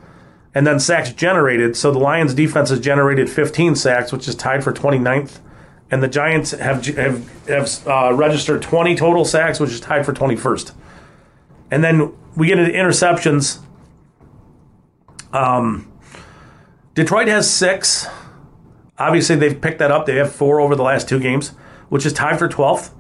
And 0.55 0.67
then 0.67 0.81
sacks 0.81 1.13
generated. 1.13 1.77
So 1.77 1.93
the 1.93 1.99
Lions 1.99 2.35
defense 2.35 2.71
has 2.71 2.81
generated 2.81 3.31
15 3.31 3.77
sacks, 3.77 4.13
which 4.13 4.27
is 4.27 4.35
tied 4.35 4.65
for 4.65 4.73
29th 4.73 5.39
and 5.93 6.03
the 6.03 6.09
Giants 6.09 6.53
have 6.53 6.85
have, 6.87 7.47
have 7.47 7.87
uh, 7.87 8.15
registered 8.15 8.63
20 8.63 8.97
total 8.97 9.27
sacks, 9.27 9.61
which 9.61 9.71
is 9.71 9.79
tied 9.79 10.07
for 10.07 10.15
21st. 10.15 10.73
And 11.71 11.85
then 11.85 12.15
we 12.35 12.47
get 12.47 12.59
into 12.59 12.73
interceptions. 12.73 13.61
Um, 15.33 15.93
Detroit 16.95 17.29
has 17.29 17.49
six. 17.49 18.07
Obviously, 18.99 19.37
they've 19.37 19.61
picked 19.61 19.81
that 19.81 19.91
up. 19.91 20.07
They 20.07 20.17
have 20.17 20.33
four 20.33 20.61
over 20.61 20.75
the 20.75 20.83
last 20.83 21.09
two 21.09 21.21
games, 21.21 21.51
which 21.91 22.07
is 22.07 22.15
tied 22.15 22.39
for 22.39 22.49
12th. 22.49 22.91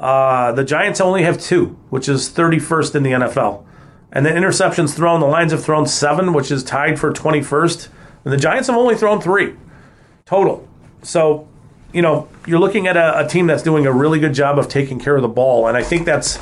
Uh, 0.00 0.52
the 0.52 0.64
Giants 0.64 0.98
only 0.98 1.24
have 1.24 1.38
two, 1.38 1.78
which 1.90 2.08
is 2.08 2.30
31st 2.30 2.94
in 2.94 3.02
the 3.02 3.10
NFL. 3.10 3.64
And 4.10 4.24
the 4.24 4.30
interceptions 4.30 4.96
thrown, 4.96 5.20
the 5.20 5.26
Lions 5.26 5.52
have 5.52 5.62
thrown 5.62 5.86
seven, 5.86 6.32
which 6.32 6.50
is 6.50 6.64
tied 6.64 6.98
for 6.98 7.12
21st. 7.12 7.88
And 8.24 8.32
the 8.32 8.38
Giants 8.38 8.68
have 8.68 8.78
only 8.78 8.96
thrown 8.96 9.20
three 9.20 9.56
total. 10.24 10.66
So, 11.02 11.46
you 11.92 12.00
know, 12.00 12.28
you're 12.46 12.58
looking 12.58 12.86
at 12.86 12.96
a, 12.96 13.26
a 13.26 13.28
team 13.28 13.46
that's 13.46 13.62
doing 13.62 13.86
a 13.86 13.92
really 13.92 14.18
good 14.18 14.32
job 14.32 14.58
of 14.58 14.68
taking 14.68 14.98
care 14.98 15.16
of 15.16 15.22
the 15.22 15.28
ball. 15.28 15.66
And 15.66 15.76
I 15.76 15.82
think 15.82 16.06
that's 16.06 16.38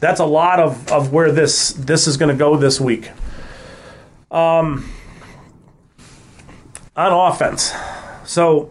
that's 0.00 0.20
a 0.20 0.24
lot 0.24 0.58
of, 0.58 0.90
of 0.90 1.12
where 1.12 1.30
this 1.30 1.72
this 1.72 2.06
is 2.06 2.16
going 2.16 2.30
to 2.30 2.38
go 2.38 2.56
this 2.56 2.80
week. 2.80 3.10
Um, 4.30 4.90
on 6.96 7.12
offense, 7.32 7.72
so 8.24 8.70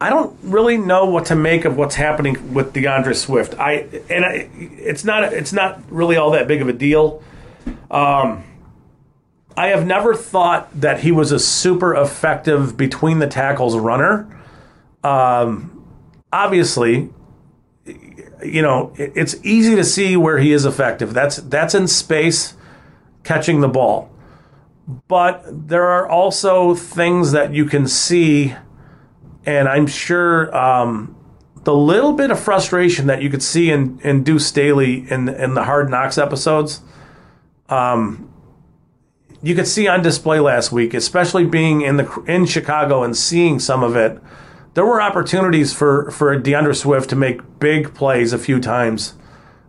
I 0.00 0.10
don't 0.10 0.36
really 0.42 0.76
know 0.76 1.06
what 1.06 1.26
to 1.26 1.36
make 1.36 1.64
of 1.64 1.76
what's 1.76 1.94
happening 1.94 2.52
with 2.52 2.72
DeAndre 2.72 3.14
Swift. 3.14 3.54
I 3.58 3.86
and 4.10 4.24
I, 4.24 4.50
it's 4.58 5.04
not 5.04 5.32
it's 5.32 5.52
not 5.52 5.80
really 5.90 6.16
all 6.16 6.32
that 6.32 6.48
big 6.48 6.60
of 6.60 6.68
a 6.68 6.72
deal. 6.72 7.22
Um, 7.90 8.44
I 9.56 9.68
have 9.68 9.86
never 9.86 10.14
thought 10.14 10.68
that 10.80 11.00
he 11.00 11.12
was 11.12 11.30
a 11.30 11.38
super 11.38 11.94
effective 11.94 12.76
between 12.76 13.20
the 13.20 13.28
tackles 13.28 13.76
runner. 13.76 14.28
Um, 15.04 15.86
obviously, 16.32 17.10
you 17.84 18.62
know 18.62 18.92
it's 18.96 19.36
easy 19.44 19.76
to 19.76 19.84
see 19.84 20.16
where 20.16 20.38
he 20.38 20.52
is 20.52 20.64
effective. 20.64 21.14
That's 21.14 21.36
that's 21.36 21.74
in 21.74 21.86
space, 21.86 22.54
catching 23.22 23.60
the 23.60 23.68
ball. 23.68 24.10
But 25.08 25.68
there 25.68 25.86
are 25.86 26.06
also 26.06 26.74
things 26.74 27.32
that 27.32 27.54
you 27.54 27.64
can 27.64 27.86
see 27.86 28.54
and 29.46 29.68
I'm 29.68 29.86
sure 29.86 30.54
um, 30.56 31.16
the 31.64 31.74
little 31.74 32.12
bit 32.12 32.30
of 32.30 32.38
frustration 32.38 33.06
that 33.06 33.22
you 33.22 33.30
could 33.30 33.42
see 33.42 33.70
in, 33.70 34.00
in 34.00 34.22
Deuce 34.22 34.46
Staley 34.46 35.10
in 35.10 35.28
in 35.28 35.54
the 35.54 35.64
Hard 35.64 35.90
Knocks 35.90 36.18
episodes, 36.18 36.80
um, 37.68 38.30
you 39.42 39.54
could 39.54 39.66
see 39.66 39.88
on 39.88 40.02
display 40.02 40.40
last 40.40 40.72
week, 40.72 40.94
especially 40.94 41.44
being 41.44 41.82
in 41.82 41.96
the 41.96 42.24
in 42.26 42.46
Chicago 42.46 43.02
and 43.02 43.16
seeing 43.16 43.58
some 43.58 43.82
of 43.82 43.96
it. 43.96 44.18
There 44.74 44.84
were 44.84 45.00
opportunities 45.00 45.72
for 45.72 46.10
for 46.10 46.38
DeAndre 46.40 46.76
Swift 46.76 47.10
to 47.10 47.16
make 47.16 47.60
big 47.60 47.94
plays 47.94 48.32
a 48.32 48.38
few 48.38 48.60
times. 48.60 49.14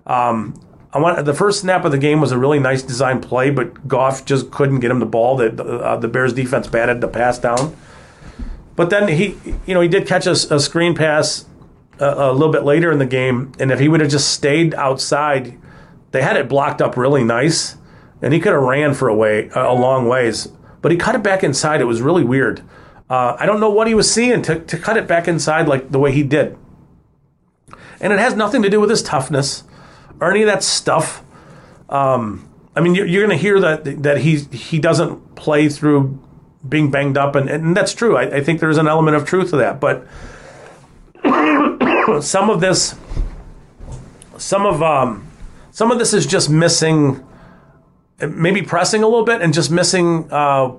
Um, 0.06 0.60
I 0.94 1.00
want 1.00 1.26
the 1.26 1.34
first 1.34 1.60
snap 1.60 1.84
of 1.84 1.92
the 1.92 1.98
game 1.98 2.22
was 2.22 2.32
a 2.32 2.38
really 2.38 2.60
nice 2.60 2.82
design 2.82 3.22
play, 3.22 3.50
but 3.50 3.86
Goff 3.88 4.26
just 4.26 4.50
couldn't 4.50 4.80
get 4.80 4.92
him 4.92 5.00
the 5.00 5.06
ball. 5.06 5.36
That 5.36 5.60
uh, 5.60 5.98
the 5.98 6.08
Bears 6.08 6.34
defense 6.34 6.68
batted 6.68 7.02
the 7.02 7.10
pass 7.10 7.38
down. 7.38 7.76
But 8.76 8.90
then 8.90 9.08
he, 9.08 9.38
you 9.66 9.74
know, 9.74 9.82
he 9.82 9.88
did 9.88 10.08
catch 10.08 10.26
a, 10.26 10.32
a 10.32 10.60
screen 10.60 10.96
pass 10.96 11.46
a, 12.00 12.06
a, 12.06 12.34
little 12.34 12.52
bit 12.52 12.64
later 12.64 12.92
in 12.92 13.00
the 13.00 13.06
game, 13.06 13.54
and 13.60 13.72
if 13.72 13.80
he 13.80 13.88
would 13.88 14.02
have 14.02 14.10
just 14.10 14.32
stayed 14.32 14.74
outside, 14.76 15.58
they 16.12 16.22
had 16.22 16.36
it 16.36 16.50
blocked 16.50 16.82
up 16.82 16.98
really 16.98 17.24
nice, 17.24 17.78
and 18.22 18.34
he 18.34 18.40
could 18.40 18.54
have 18.54 18.62
ran 18.62 18.94
for 18.94 19.08
a 19.08 19.16
way 19.16 19.50
a 19.56 19.74
long 19.74 20.08
ways. 20.08 20.48
But 20.82 20.92
he 20.92 20.98
cut 20.98 21.16
it 21.16 21.24
back 21.24 21.44
inside. 21.44 21.82
It 21.82 21.86
was 21.86 22.02
really 22.02 22.24
weird. 22.24 22.62
Uh, 23.10 23.36
I 23.40 23.46
don't 23.46 23.60
know 23.60 23.70
what 23.70 23.88
he 23.88 23.94
was 23.94 24.12
seeing 24.12 24.42
to, 24.44 24.60
to 24.60 24.78
cut 24.78 24.98
it 24.98 25.08
back 25.08 25.28
inside 25.28 25.68
like 25.68 25.92
the 25.92 26.00
way 26.00 26.12
he 26.12 26.24
did. 26.24 26.58
And 28.02 28.12
it 28.12 28.20
has 28.20 28.36
nothing 28.36 28.62
to 28.64 28.70
do 28.70 28.80
with 28.80 28.90
his 28.90 29.02
toughness 29.02 29.64
or 30.20 30.32
any 30.32 30.42
of 30.42 30.48
that 30.48 30.64
stuff. 30.64 31.24
Um, 31.90 32.50
I 32.76 32.82
mean, 32.82 32.96
you're, 32.96 33.06
you're 33.06 33.26
going 33.26 33.38
to 33.38 33.42
hear 33.42 33.60
that 33.60 34.04
that 34.04 34.18
he 34.20 34.38
he 34.38 34.80
doesn't 34.80 35.36
play 35.36 35.70
through 35.70 36.20
being 36.68 36.92
banged 36.92 37.18
up, 37.18 37.36
and, 37.36 37.50
and 37.50 37.76
that's 37.76 37.94
true. 37.94 38.18
I, 38.18 38.38
I 38.38 38.44
think 38.44 38.60
there's 38.60 38.78
an 38.78 38.88
element 38.88 39.16
of 39.16 39.26
truth 39.26 39.52
to 39.52 39.58
that. 39.58 39.80
But 39.80 40.08
some 42.24 42.50
of 42.50 42.62
this, 42.62 42.96
some 44.38 44.66
of 44.66 44.82
um, 44.82 45.28
some 45.72 45.92
of 45.92 46.00
this 46.00 46.14
is 46.14 46.26
just 46.26 46.50
missing, 46.50 47.26
maybe 48.20 48.62
pressing 48.62 49.04
a 49.04 49.08
little 49.08 49.26
bit, 49.26 49.42
and 49.42 49.54
just 49.54 49.72
missing 49.72 50.32
uh, 50.32 50.72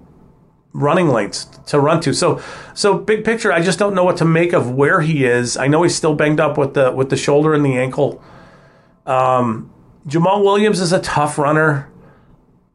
running 0.73 1.09
lanes 1.09 1.47
to 1.67 1.81
run 1.81 2.01
to. 2.03 2.13
So, 2.13 2.41
so 2.75 2.99
big 2.99 3.25
picture, 3.25 3.53
I 3.53 3.63
just 3.63 3.79
don't 3.79 3.95
know 3.95 4.05
what 4.05 4.19
to 4.19 4.25
make 4.25 4.53
of 4.53 4.71
where 4.71 5.01
he 5.01 5.25
is. 5.25 5.57
I 5.57 5.69
know 5.69 5.83
he's 5.83 5.95
still 5.95 6.15
banged 6.15 6.41
up 6.41 6.59
with 6.59 6.75
the 6.75 6.93
with 6.93 7.11
the 7.11 7.17
shoulder 7.17 7.55
and 7.55 7.65
the 7.65 7.77
ankle. 7.77 8.23
Um, 9.07 9.73
Jamaal 10.07 10.45
Williams 10.45 10.81
is 10.81 10.93
a 10.93 11.01
tough 11.01 11.39
runner, 11.39 11.91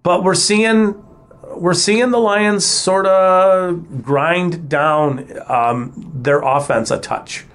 but 0.04 0.24
we're 0.24 0.36
seeing 0.36 1.02
we're 1.56 1.74
seeing 1.74 2.12
the 2.12 2.20
Lions 2.20 2.66
sort 2.66 3.06
of 3.06 4.04
grind 4.04 4.70
down 4.70 5.28
um, 5.48 6.12
their 6.14 6.42
offense 6.42 6.92
a 6.92 7.00
touch. 7.00 7.46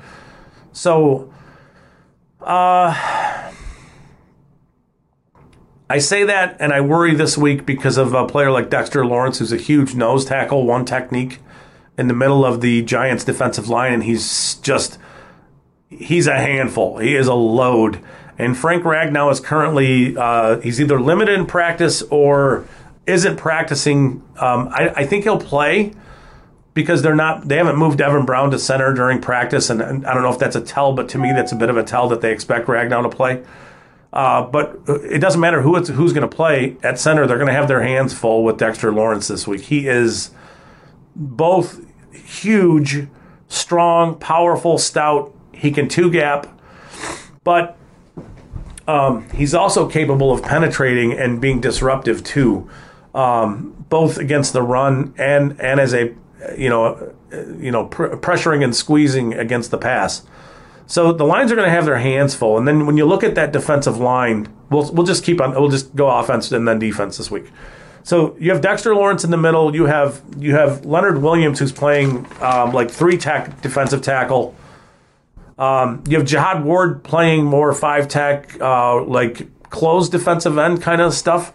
So, 0.73 1.33
uh, 2.41 2.95
I 5.89 5.99
say 5.99 6.25
that 6.25 6.57
and 6.59 6.73
I 6.73 6.81
worry 6.81 7.15
this 7.15 7.39
week 7.39 7.65
because 7.65 7.97
of 7.97 8.13
a 8.13 8.27
player 8.27 8.51
like 8.51 8.71
Dexter 8.71 9.07
Lawrence, 9.07 9.39
who's 9.39 9.53
a 9.53 9.57
huge 9.57 9.95
nose 9.95 10.25
tackle, 10.25 10.67
one 10.67 10.85
technique 10.85 11.39
in 11.97 12.09
the 12.09 12.15
middle 12.15 12.45
of 12.45 12.61
the 12.61 12.83
Giants' 12.83 13.25
defensive 13.25 13.69
line, 13.69 13.93
and 13.93 14.05
he's 14.05 14.57
just 14.57 14.99
he's 15.89 16.27
a 16.27 16.37
handful. 16.37 16.99
He 16.99 17.15
is 17.15 17.27
a 17.29 17.35
load. 17.35 18.01
And 18.39 18.57
Frank 18.57 18.83
Ragnow 18.85 19.31
is 19.31 19.41
currently 19.41 20.17
uh, 20.17 20.61
he's 20.61 20.81
either 20.81 21.01
limited 21.01 21.39
in 21.39 21.47
practice 21.47 22.03
or 22.03 22.67
isn't 23.07 23.37
practicing. 23.37 24.23
Um, 24.39 24.69
I, 24.69 24.93
I, 24.97 25.07
think 25.07 25.25
he'll 25.25 25.39
play 25.39 25.93
because 26.75 27.03
they're 27.03 27.15
not. 27.15 27.49
They 27.49 27.57
haven't 27.57 27.77
moved 27.77 28.01
Evan 28.01 28.27
Brown 28.27 28.51
to 28.51 28.59
center 28.59 28.93
during 28.93 29.21
practice, 29.21 29.71
and, 29.71 29.81
and 29.81 30.07
I 30.07 30.15
don't 30.15 30.23
know 30.23 30.33
if 30.33 30.39
that's 30.39 30.57
a 30.57 30.61
tell, 30.61 30.93
but 30.93 31.09
to 31.11 31.19
me, 31.19 31.33
that's 31.33 31.53
a 31.53 31.57
bit 31.57 31.71
of 31.71 31.77
a 31.77 31.85
tell 31.85 32.09
that 32.09 32.21
they 32.21 32.33
expect 32.33 32.67
Ragnow 32.67 33.03
to 33.03 33.09
play. 33.09 33.43
Uh, 34.13 34.43
but 34.43 34.81
it 34.87 35.21
doesn't 35.21 35.41
matter 35.41 35.61
who 35.61 35.77
it's, 35.77 35.89
who's 35.89 36.13
going 36.13 36.29
to 36.29 36.37
play 36.37 36.77
at 36.83 36.99
center. 36.99 37.27
They're 37.27 37.37
going 37.37 37.49
to 37.49 37.53
have 37.53 37.69
their 37.69 37.83
hands 37.83 38.15
full 38.15 38.45
with 38.45 38.57
Dexter 38.57 38.93
Lawrence 38.93 39.29
this 39.29 39.47
week. 39.47 39.63
He 39.63 39.87
is 39.89 40.31
both 41.15 41.85
huge, 42.13 43.09
strong, 43.49 44.19
powerful, 44.19 44.79
stout. 44.79 45.35
He 45.53 45.71
can 45.71 45.89
two 45.89 46.11
gap, 46.11 46.47
but 47.45 47.77
um, 48.89 49.29
he's 49.31 49.55
also 49.55 49.89
capable 49.89 50.33
of 50.33 50.43
penetrating 50.43 51.13
and 51.13 51.41
being 51.41 51.61
disruptive 51.61 52.23
too 52.25 52.69
um, 53.17 53.75
both 53.89 54.19
against 54.19 54.53
the 54.53 54.63
run 54.63 55.15
and 55.17 55.59
and 55.59 55.81
as 55.81 55.95
a 55.95 56.15
you 56.57 56.69
know 56.69 57.15
you 57.59 57.71
know 57.71 57.87
pr- 57.87 58.15
pressuring 58.17 58.63
and 58.63 58.77
squeezing 58.77 59.35
against 59.35 59.71
the 59.71 59.79
pass. 59.79 60.23
So 60.87 61.13
the 61.13 61.25
lines 61.25 61.51
are 61.51 61.57
going 61.57 61.67
to 61.67 61.75
have 61.75 61.87
their 61.87 61.99
hands 61.99 62.37
full, 62.37 62.59
and 62.59 62.69
then 62.69 62.87
when 62.87 62.97
you 62.97 63.07
look 63.07 63.25
at 63.25 63.35
that 63.35 63.53
defensive 63.53 63.97
line, 63.97 64.49
we'll 64.71 64.93
we'll 64.93 65.07
just 65.07 65.25
keep 65.25 65.41
on 65.41 65.53
we'll 65.53 65.71
just 65.71 65.97
go 65.97 66.09
offense 66.09 66.53
and 66.53 66.69
then 66.69 66.79
defense 66.79 67.17
this 67.17 67.31
week. 67.31 67.51
So 68.05 68.37
you 68.39 68.53
have 68.53 68.61
Dexter 68.61 68.95
Lawrence 68.95 69.25
in 69.25 69.31
the 69.33 69.37
middle. 69.37 69.75
You 69.75 69.87
have 69.87 70.23
you 70.39 70.55
have 70.55 70.85
Leonard 70.85 71.23
Williams 71.23 71.59
who's 71.59 71.73
playing 71.73 72.27
um, 72.41 72.73
like 72.73 72.91
three 72.91 73.17
tech 73.17 73.63
defensive 73.63 74.03
tackle. 74.03 74.55
Um, 75.59 76.05
you 76.07 76.19
have 76.19 76.27
Jihad 76.27 76.65
Ward 76.65 77.03
playing 77.03 77.47
more 77.47 77.73
five 77.73 78.09
tech, 78.09 78.61
uh, 78.61 79.03
like 79.03 79.49
closed 79.71 80.13
defensive 80.13 80.59
end 80.59 80.83
kind 80.83 81.01
of 81.01 81.15
stuff. 81.15 81.53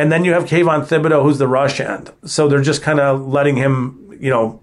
And 0.00 0.10
then 0.10 0.24
you 0.24 0.32
have 0.32 0.44
Kayvon 0.44 0.86
Thibodeaux, 0.86 1.22
who's 1.22 1.36
the 1.36 1.46
rush 1.46 1.78
end. 1.78 2.10
So 2.24 2.48
they're 2.48 2.62
just 2.62 2.80
kind 2.80 2.98
of 2.98 3.28
letting 3.28 3.56
him, 3.56 4.16
you 4.18 4.30
know, 4.30 4.62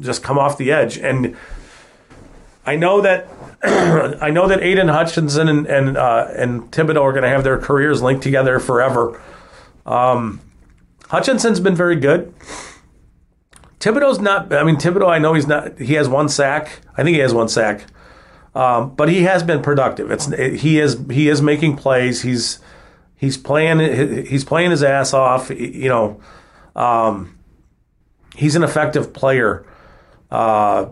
just 0.00 0.24
come 0.24 0.36
off 0.36 0.58
the 0.58 0.72
edge. 0.72 0.98
And 0.98 1.36
I 2.66 2.74
know 2.74 3.00
that 3.00 3.28
I 3.62 4.30
know 4.30 4.48
that 4.48 4.64
Aidan 4.64 4.88
Hutchinson 4.88 5.46
and 5.46 5.66
and, 5.68 5.96
uh, 5.96 6.26
and 6.34 6.72
Thibodeaux 6.72 7.02
are 7.02 7.12
going 7.12 7.22
to 7.22 7.28
have 7.28 7.44
their 7.44 7.56
careers 7.56 8.02
linked 8.02 8.24
together 8.24 8.58
forever. 8.58 9.22
Um, 9.86 10.40
Hutchinson's 11.06 11.60
been 11.60 11.76
very 11.76 11.94
good. 11.94 12.34
Thibodeaux's 13.78 14.18
not. 14.18 14.52
I 14.52 14.64
mean, 14.64 14.74
Thibodeaux. 14.74 15.08
I 15.08 15.20
know 15.20 15.34
he's 15.34 15.46
not. 15.46 15.78
He 15.78 15.94
has 15.94 16.08
one 16.08 16.28
sack. 16.28 16.80
I 16.96 17.04
think 17.04 17.14
he 17.14 17.20
has 17.20 17.32
one 17.32 17.48
sack, 17.48 17.84
um, 18.56 18.92
but 18.96 19.08
he 19.08 19.22
has 19.22 19.44
been 19.44 19.62
productive. 19.62 20.10
It's 20.10 20.26
he 20.26 20.80
is 20.80 20.98
he 21.12 21.28
is 21.28 21.40
making 21.40 21.76
plays. 21.76 22.22
He's 22.22 22.58
He's 23.24 23.38
playing. 23.38 24.26
He's 24.26 24.44
playing 24.44 24.70
his 24.70 24.82
ass 24.82 25.14
off. 25.14 25.48
You 25.48 25.88
know, 25.88 26.20
um, 26.76 27.38
he's 28.36 28.54
an 28.54 28.62
effective 28.62 29.14
player. 29.14 29.66
Uh, 30.30 30.90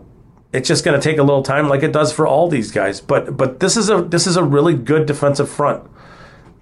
it's 0.51 0.67
just 0.67 0.83
going 0.83 0.99
to 0.99 1.03
take 1.03 1.19
a 1.19 1.23
little 1.23 1.43
time, 1.43 1.69
like 1.69 1.83
it 1.83 1.93
does 1.93 2.11
for 2.11 2.25
all 2.25 2.49
these 2.49 2.71
guys. 2.71 2.99
But 3.01 3.37
but 3.37 3.59
this 3.59 3.77
is 3.77 3.89
a 3.89 4.01
this 4.01 4.25
is 4.25 4.35
a 4.35 4.43
really 4.43 4.73
good 4.73 5.05
defensive 5.05 5.47
front, 5.47 5.87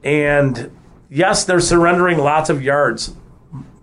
and 0.03 0.75
yes, 1.09 1.45
they're 1.45 1.61
surrendering 1.61 2.17
lots 2.17 2.49
of 2.49 2.61
yards, 2.61 3.15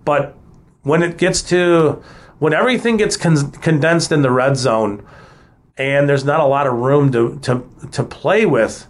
but 0.04 0.37
when 0.83 1.02
it 1.02 1.16
gets 1.16 1.40
to 1.45 2.02
when 2.38 2.52
everything 2.52 2.99
gets 2.99 3.16
con- 3.16 3.50
condensed 3.52 4.12
in 4.12 4.21
the 4.21 4.30
red 4.30 4.59
zone, 4.59 5.07
and 5.78 6.07
there's 6.07 6.25
not 6.25 6.40
a 6.40 6.47
lot 6.47 6.66
of 6.66 6.75
room 6.75 7.11
to 7.12 7.38
to 7.40 7.66
to 7.92 8.04
play 8.04 8.45
with. 8.45 8.87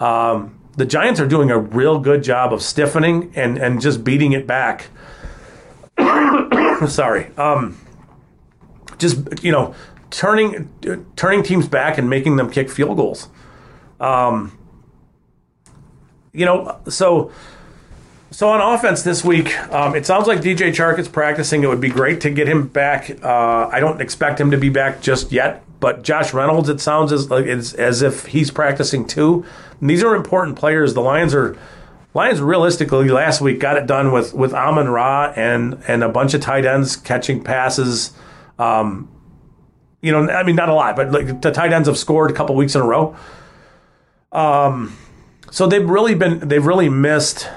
Um, 0.00 0.58
the 0.76 0.86
Giants 0.86 1.20
are 1.20 1.26
doing 1.26 1.50
a 1.50 1.58
real 1.58 1.98
good 1.98 2.22
job 2.22 2.52
of 2.52 2.62
stiffening 2.62 3.32
and, 3.34 3.58
and 3.58 3.80
just 3.80 4.04
beating 4.04 4.32
it 4.32 4.46
back. 4.46 4.88
Sorry. 6.88 7.30
Um, 7.36 7.78
just 8.98 9.42
you 9.42 9.52
know 9.52 9.74
turning 10.10 10.70
turning 11.16 11.42
teams 11.42 11.66
back 11.66 11.98
and 11.98 12.08
making 12.08 12.36
them 12.36 12.50
kick 12.50 12.70
field 12.70 12.96
goals. 12.96 13.28
Um, 14.00 14.58
you 16.32 16.46
know, 16.46 16.80
so 16.88 17.30
so 18.30 18.48
on 18.48 18.60
offense 18.74 19.02
this 19.02 19.22
week, 19.22 19.56
um, 19.70 19.94
it 19.94 20.06
sounds 20.06 20.26
like 20.26 20.40
DJ 20.40 20.70
Chark 20.70 20.98
is 20.98 21.08
practicing. 21.08 21.62
It 21.62 21.66
would 21.66 21.80
be 21.80 21.90
great 21.90 22.22
to 22.22 22.30
get 22.30 22.48
him 22.48 22.66
back. 22.66 23.22
Uh, 23.22 23.68
I 23.70 23.80
don't 23.80 24.00
expect 24.00 24.40
him 24.40 24.50
to 24.52 24.56
be 24.56 24.70
back 24.70 25.02
just 25.02 25.32
yet, 25.32 25.62
but 25.82 26.04
Josh 26.04 26.32
Reynolds, 26.32 26.68
it 26.68 26.80
sounds 26.80 27.10
as 27.10 27.28
like 27.28 27.44
it's 27.44 27.74
as 27.74 28.02
if 28.02 28.26
he's 28.26 28.52
practicing 28.52 29.04
too. 29.04 29.44
And 29.80 29.90
these 29.90 30.04
are 30.04 30.14
important 30.14 30.56
players. 30.56 30.94
The 30.94 31.00
Lions 31.00 31.34
are 31.34 31.58
Lions 32.14 32.40
realistically 32.40 33.08
last 33.08 33.40
week 33.40 33.58
got 33.58 33.76
it 33.76 33.88
done 33.88 34.12
with 34.12 34.32
with 34.32 34.54
Amon 34.54 34.88
Ra 34.88 35.32
and 35.34 35.82
and 35.88 36.04
a 36.04 36.08
bunch 36.08 36.34
of 36.34 36.40
tight 36.40 36.64
ends 36.64 36.94
catching 36.96 37.42
passes. 37.42 38.12
Um, 38.60 39.10
you 40.00 40.12
know, 40.12 40.30
I 40.30 40.44
mean, 40.44 40.54
not 40.54 40.68
a 40.68 40.74
lot, 40.74 40.94
but 40.94 41.10
like 41.10 41.42
the 41.42 41.50
tight 41.50 41.72
ends 41.72 41.88
have 41.88 41.98
scored 41.98 42.30
a 42.30 42.34
couple 42.34 42.54
weeks 42.54 42.76
in 42.76 42.80
a 42.80 42.86
row. 42.86 43.16
Um, 44.30 44.96
so 45.50 45.66
they've 45.66 45.88
really 45.88 46.14
been 46.14 46.48
they've 46.48 46.64
really 46.64 46.88
missed 46.88 47.48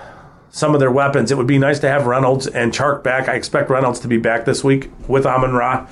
some 0.50 0.74
of 0.74 0.80
their 0.80 0.92
weapons. 0.92 1.30
It 1.30 1.38
would 1.38 1.46
be 1.46 1.60
nice 1.60 1.78
to 1.82 1.90
have 1.90 2.08
Reynolds 2.08 2.48
and 2.48 2.74
Chark 2.74 3.04
back. 3.04 3.30
I 3.30 3.36
expect 3.36 3.70
Reynolds 3.70 4.00
to 4.00 4.08
be 4.08 4.18
back 4.18 4.46
this 4.46 4.64
week 4.64 4.90
with 5.08 5.28
Amon 5.28 5.54
Ra. 5.54 5.88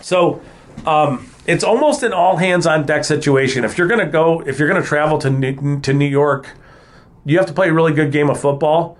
So 0.00 0.40
um, 0.84 1.30
it's 1.46 1.64
almost 1.64 2.02
an 2.02 2.12
all 2.12 2.36
hands 2.36 2.66
on 2.66 2.84
deck 2.84 3.04
situation. 3.04 3.64
If 3.64 3.78
you're 3.78 3.88
gonna 3.88 4.10
go, 4.10 4.40
if 4.40 4.58
you're 4.58 4.68
gonna 4.68 4.82
travel 4.82 5.18
to 5.18 5.30
New, 5.30 5.80
to 5.80 5.92
New 5.92 6.08
York, 6.08 6.50
you 7.24 7.38
have 7.38 7.46
to 7.46 7.52
play 7.52 7.68
a 7.68 7.72
really 7.72 7.92
good 7.92 8.12
game 8.12 8.28
of 8.28 8.40
football. 8.40 8.98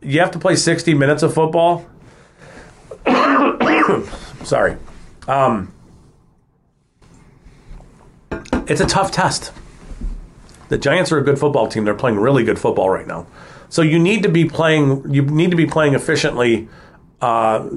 You 0.00 0.20
have 0.20 0.30
to 0.32 0.38
play 0.38 0.56
60 0.56 0.94
minutes 0.94 1.22
of 1.22 1.34
football. 1.34 1.86
Sorry. 4.44 4.76
Um, 5.26 5.72
it's 8.66 8.80
a 8.80 8.86
tough 8.86 9.10
test. 9.10 9.52
The 10.68 10.78
Giants 10.78 11.12
are 11.12 11.18
a 11.18 11.24
good 11.24 11.38
football 11.38 11.68
team. 11.68 11.84
They're 11.84 11.94
playing 11.94 12.18
really 12.18 12.44
good 12.44 12.58
football 12.58 12.90
right 12.90 13.06
now. 13.06 13.26
So 13.68 13.82
you 13.82 13.98
need 13.98 14.22
to 14.22 14.28
be 14.28 14.44
playing. 14.44 15.12
You 15.12 15.22
need 15.22 15.50
to 15.50 15.56
be 15.56 15.66
playing 15.66 15.94
efficiently, 15.94 16.68
uh, 17.20 17.68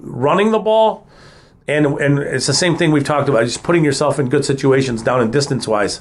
running 0.00 0.50
the 0.52 0.58
ball, 0.58 1.06
and 1.66 1.86
and 1.86 2.18
it's 2.18 2.46
the 2.46 2.54
same 2.54 2.76
thing 2.76 2.92
we've 2.92 3.04
talked 3.04 3.28
about. 3.28 3.44
Just 3.44 3.62
putting 3.62 3.84
yourself 3.84 4.18
in 4.18 4.28
good 4.28 4.44
situations 4.44 5.02
down 5.02 5.20
and 5.20 5.32
distance 5.32 5.66
wise. 5.66 6.00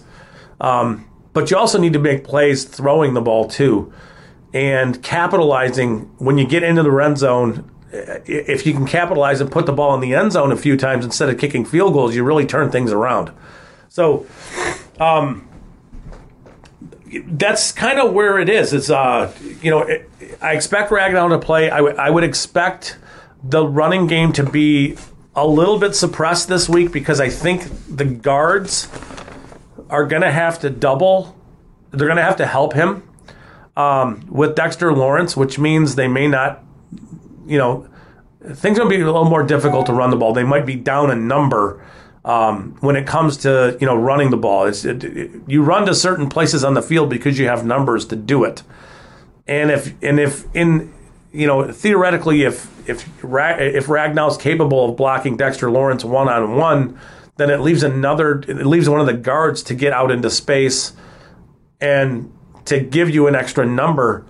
Um, 0.62 1.10
but 1.34 1.50
you 1.50 1.58
also 1.58 1.80
need 1.80 1.94
to 1.94 2.00
make 2.00 2.24
plays 2.24 2.64
throwing 2.64 3.14
the 3.14 3.22
ball 3.22 3.48
too, 3.48 3.92
and 4.54 5.02
capitalizing 5.02 6.12
when 6.18 6.38
you 6.38 6.48
get 6.48 6.64
into 6.64 6.84
the 6.84 6.92
red 6.92 7.18
zone 7.18 7.70
if 7.94 8.66
you 8.66 8.74
can 8.74 8.88
capitalize 8.88 9.40
and 9.40 9.52
put 9.52 9.66
the 9.66 9.72
ball 9.72 9.94
in 9.94 10.02
the 10.02 10.16
end 10.16 10.32
zone 10.32 10.52
a 10.52 10.58
few 10.58 10.76
times 10.76 11.06
instead 11.06 11.30
of 11.30 11.38
kicking 11.38 11.64
field 11.64 11.94
goals, 11.94 12.16
you 12.16 12.24
really 12.24 12.46
turn 12.46 12.72
things 12.72 12.92
around. 12.92 13.32
So, 13.90 14.26
um, 15.00 15.48
that's 17.28 17.72
kind 17.72 18.00
of 18.00 18.14
where 18.14 18.40
it 18.40 18.50
is. 18.50 18.74
It's 18.74 18.90
uh, 18.90 19.32
you 19.62 19.70
know, 19.70 19.82
it, 19.82 20.10
I 20.42 20.54
expect 20.54 20.90
Ragnow 20.90 21.30
to 21.30 21.38
play. 21.38 21.70
I, 21.70 21.78
w- 21.78 21.96
I 21.96 22.10
would 22.10 22.24
expect 22.24 22.98
the 23.44 23.66
running 23.66 24.08
game 24.08 24.34
to 24.34 24.44
be 24.44 24.98
a 25.36 25.48
little 25.48 25.80
bit 25.80 25.96
suppressed 25.96 26.48
this 26.48 26.70
week 26.70 26.92
because 26.92 27.20
I 27.20 27.30
think 27.30 27.64
the 27.90 28.06
guards 28.06 28.88
are 29.90 30.06
going 30.06 30.22
to 30.22 30.32
have 30.32 30.60
to 30.60 30.70
double. 30.70 31.36
They're 31.92 32.08
going 32.08 32.18
to 32.18 32.24
have 32.24 32.38
to 32.38 32.46
help 32.46 32.74
him 32.74 33.04
um, 33.76 34.26
with 34.30 34.56
Dexter 34.56 34.94
Lawrence, 34.94 35.36
which 35.36 35.58
means 35.58 35.96
they 35.96 36.08
may 36.08 36.28
not 36.28 36.64
you 37.46 37.58
know, 37.58 37.88
things 38.42 38.78
are 38.78 38.82
going 38.82 38.92
to 38.92 38.98
be 38.98 39.02
a 39.02 39.06
little 39.06 39.26
more 39.26 39.44
difficult 39.44 39.86
to 39.88 39.94
run 39.94 40.10
the 40.10 40.16
ball. 40.16 40.34
They 40.34 40.44
might 40.44 40.66
be 40.66 40.76
down 40.76 41.12
a 41.12 41.16
number 41.16 41.86
um, 42.26 42.78
when 42.80 42.96
it 42.96 43.06
comes 43.06 43.38
to 43.38 43.78
you 43.80 43.88
know 43.88 43.96
running 43.96 44.30
the 44.30 44.38
ball. 44.38 44.66
It, 44.66 44.86
it, 44.86 45.32
you 45.48 45.64
run 45.64 45.86
to 45.88 45.96
certain 45.96 46.30
places 46.30 46.64
on 46.64 46.74
the 46.74 46.82
field 46.82 47.10
because 47.10 47.38
you 47.38 47.48
have 47.48 47.66
numbers 47.66 48.06
to 48.08 48.16
do 48.16 48.44
it. 48.44 48.64
And 49.48 49.72
if 49.72 49.94
and 50.02 50.20
if 50.20 50.46
in 50.56 50.94
you 51.34 51.48
know 51.48 51.72
theoretically 51.72 52.44
if 52.44 52.68
if 52.90 53.04
if 53.24 53.88
Ragnow's 53.88 54.38
capable 54.38 54.90
of 54.90 54.96
blocking 54.96 55.36
Dexter 55.36 55.70
Lawrence 55.70 56.06
one 56.06 56.30
on 56.30 56.56
one, 56.56 57.00
then 57.38 57.50
it 57.50 57.60
leaves 57.60 57.84
another 57.84 58.40
it 58.48 58.66
leaves 58.66 58.88
one 58.88 59.00
of 59.00 59.06
the 59.06 59.14
guards 59.14 59.64
to 59.64 59.76
get 59.76 59.92
out 59.92 60.12
into 60.12 60.30
space 60.30 60.94
and 61.82 62.32
to 62.66 62.80
give 62.80 63.10
you 63.10 63.28
an 63.28 63.36
extra 63.36 63.66
number 63.66 64.26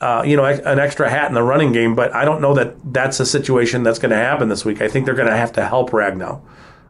uh, 0.00 0.22
you 0.24 0.34
know, 0.34 0.44
an 0.46 0.78
extra 0.78 1.10
hat 1.10 1.28
in 1.28 1.34
the 1.34 1.42
running 1.42 1.72
game, 1.72 1.94
but 1.94 2.14
I 2.14 2.24
don't 2.24 2.40
know 2.40 2.54
that 2.54 2.74
that's 2.90 3.20
a 3.20 3.26
situation 3.26 3.82
that's 3.82 3.98
going 3.98 4.10
to 4.10 4.16
happen 4.16 4.48
this 4.48 4.64
week. 4.64 4.80
I 4.80 4.88
think 4.88 5.04
they're 5.04 5.14
going 5.14 5.28
to 5.28 5.36
have 5.36 5.52
to 5.52 5.66
help 5.66 5.90
Ragnow. 5.90 6.40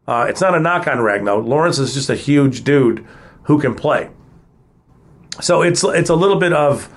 Uh, 0.07 0.27
it's 0.29 0.41
not 0.41 0.55
a 0.55 0.61
knock 0.61 0.87
on 0.87 0.99
Ragnow. 0.99 1.45
Lawrence 1.45 1.79
is 1.79 1.93
just 1.93 2.09
a 2.09 2.15
huge 2.15 2.63
dude 2.63 3.05
who 3.45 3.61
can 3.61 3.75
play. 3.75 4.11
So 5.41 5.63
it's 5.63 5.83
it's 5.83 6.11
a 6.11 6.15
little 6.15 6.39
bit 6.39 6.53
of 6.53 6.89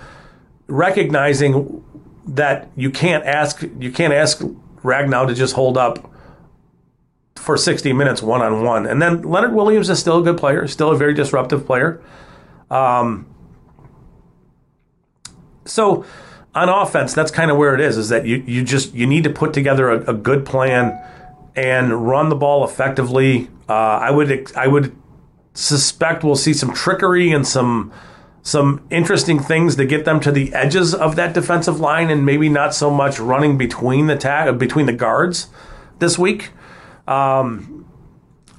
recognizing 0.68 1.84
that 2.26 2.70
you 2.76 2.90
can't 2.90 3.26
ask 3.26 3.62
you 3.80 3.92
can't 3.92 4.14
ask 4.14 4.40
Ragnow 4.84 5.28
to 5.28 5.34
just 5.34 5.56
hold 5.56 5.78
up 5.78 6.10
for 7.36 7.58
60 7.58 7.92
minutes 7.94 8.22
one 8.22 8.42
on 8.42 8.64
one. 8.64 8.86
And 8.86 9.02
then 9.02 9.22
Leonard 9.22 9.54
Williams 9.54 9.90
is 9.90 10.00
still 10.00 10.20
a 10.20 10.24
good 10.24 10.38
player, 10.38 10.66
still 10.68 10.92
a 10.92 10.96
very 10.96 11.14
disruptive 11.14 11.66
player. 11.66 12.02
Um, 12.72 13.28
so 15.66 16.06
on 16.56 16.70
offense, 16.70 17.14
that's 17.14 17.32
kind 17.32 17.52
of 17.52 17.58
where 17.58 17.76
it 17.76 17.82
is. 17.82 17.98
Is 17.98 18.10
that 18.10 18.26
you 18.26 18.44
you 18.48 18.64
just 18.64 18.94
you 18.94 19.06
need 19.06 19.24
to 19.26 19.30
put 19.30 19.54
together 19.54 19.90
a, 19.90 20.12
a 20.12 20.14
good 20.14 20.46
plan 20.46 21.00
and 21.56 22.08
run 22.08 22.30
the 22.30 22.36
ball 22.36 22.64
effectively. 22.64 23.50
Uh, 23.68 23.74
I 23.74 24.12
would 24.12 24.56
I 24.56 24.68
would 24.68 24.96
suspect 25.54 26.24
we'll 26.24 26.36
see 26.36 26.54
some 26.54 26.74
trickery 26.74 27.32
and 27.32 27.48
some 27.48 27.92
some 28.43 28.86
interesting 28.91 29.39
things 29.39 29.77
to 29.77 29.86
get 29.86 30.03
them 30.03 30.19
to 30.19 30.32
the 30.32 30.53
edges 30.53 30.93
of 30.93 31.15
that 31.15 31.34
defensive 31.34 31.79
line, 31.79 32.10
and 32.10 32.25
maybe 32.25 32.49
not 32.49 32.75
so 32.75 32.91
much 32.91 33.17
running 33.19 33.58
between 33.58 34.08
the 34.08 34.17
tag 34.17 34.60
between 34.60 34.86
the 34.86 34.93
guards 34.93 35.47
this 35.99 36.19
week. 36.19 36.51
Um, 37.08 37.86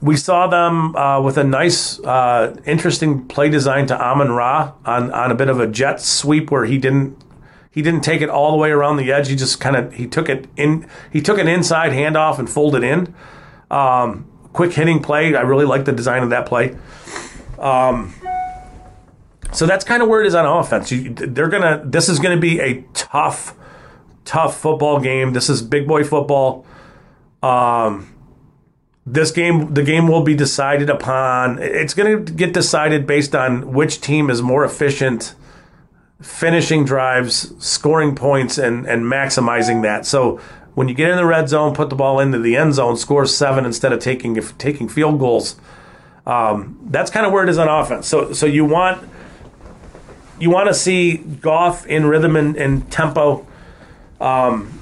we 0.00 0.16
saw 0.16 0.46
them 0.46 0.96
uh, 0.96 1.20
with 1.20 1.38
a 1.38 1.44
nice, 1.44 1.98
uh, 2.00 2.56
interesting 2.66 3.26
play 3.26 3.48
design 3.48 3.86
to 3.86 3.98
Amon 3.98 4.32
Ra 4.32 4.72
on, 4.84 5.12
on 5.12 5.30
a 5.30 5.34
bit 5.34 5.48
of 5.48 5.60
a 5.60 5.66
jet 5.66 6.00
sweep 6.00 6.50
where 6.50 6.64
he 6.64 6.78
didn't 6.78 7.22
he 7.70 7.82
didn't 7.82 8.02
take 8.02 8.20
it 8.20 8.30
all 8.30 8.52
the 8.52 8.56
way 8.56 8.70
around 8.70 8.98
the 8.98 9.10
edge. 9.12 9.28
He 9.28 9.34
just 9.36 9.60
kind 9.60 9.76
of 9.76 9.92
he 9.94 10.06
took 10.06 10.28
it 10.28 10.46
in 10.56 10.88
he 11.12 11.20
took 11.20 11.38
an 11.38 11.48
inside 11.48 11.92
handoff 11.92 12.38
and 12.38 12.48
folded 12.48 12.84
in. 12.84 13.14
Um, 13.70 14.30
quick 14.52 14.72
hitting 14.72 15.02
play. 15.02 15.34
I 15.34 15.40
really 15.40 15.64
like 15.66 15.84
the 15.84 15.92
design 15.92 16.22
of 16.22 16.30
that 16.30 16.46
play. 16.46 16.76
Um, 17.58 18.14
so 19.54 19.66
that's 19.66 19.84
kind 19.84 20.02
of 20.02 20.08
where 20.08 20.20
it 20.20 20.26
is 20.26 20.34
on 20.34 20.44
offense. 20.46 20.90
You, 20.90 21.14
they're 21.14 21.48
gonna. 21.48 21.82
This 21.84 22.08
is 22.08 22.18
gonna 22.18 22.40
be 22.40 22.60
a 22.60 22.82
tough, 22.92 23.54
tough 24.24 24.58
football 24.58 25.00
game. 25.00 25.32
This 25.32 25.48
is 25.48 25.62
big 25.62 25.86
boy 25.86 26.04
football. 26.04 26.66
Um, 27.42 28.14
this 29.06 29.30
game 29.30 29.74
the 29.74 29.82
game 29.82 30.08
will 30.08 30.22
be 30.22 30.34
decided 30.34 30.88
upon 30.88 31.58
it's 31.60 31.92
going 31.92 32.24
to 32.24 32.32
get 32.32 32.54
decided 32.54 33.06
based 33.06 33.34
on 33.34 33.72
which 33.72 34.00
team 34.00 34.30
is 34.30 34.40
more 34.40 34.64
efficient 34.64 35.34
finishing 36.22 36.84
drives 36.84 37.52
scoring 37.62 38.14
points 38.14 38.56
and 38.56 38.86
and 38.86 39.04
maximizing 39.04 39.82
that 39.82 40.06
so 40.06 40.40
when 40.74 40.88
you 40.88 40.94
get 40.94 41.10
in 41.10 41.16
the 41.16 41.26
red 41.26 41.48
zone 41.48 41.74
put 41.74 41.90
the 41.90 41.96
ball 41.96 42.18
into 42.18 42.38
the 42.38 42.56
end 42.56 42.72
zone 42.72 42.96
score 42.96 43.26
seven 43.26 43.66
instead 43.66 43.92
of 43.92 44.00
taking 44.00 44.40
taking 44.56 44.88
field 44.88 45.18
goals 45.18 45.56
um, 46.26 46.78
that's 46.86 47.10
kind 47.10 47.26
of 47.26 47.32
where 47.32 47.42
it 47.42 47.50
is 47.50 47.58
on 47.58 47.68
offense 47.68 48.06
so 48.06 48.32
so 48.32 48.46
you 48.46 48.64
want 48.64 49.06
you 50.38 50.50
want 50.50 50.68
to 50.68 50.74
see 50.74 51.16
Goff 51.16 51.86
in 51.86 52.06
rhythm 52.06 52.36
and, 52.36 52.56
and 52.56 52.90
tempo 52.90 53.46
um, 54.20 54.80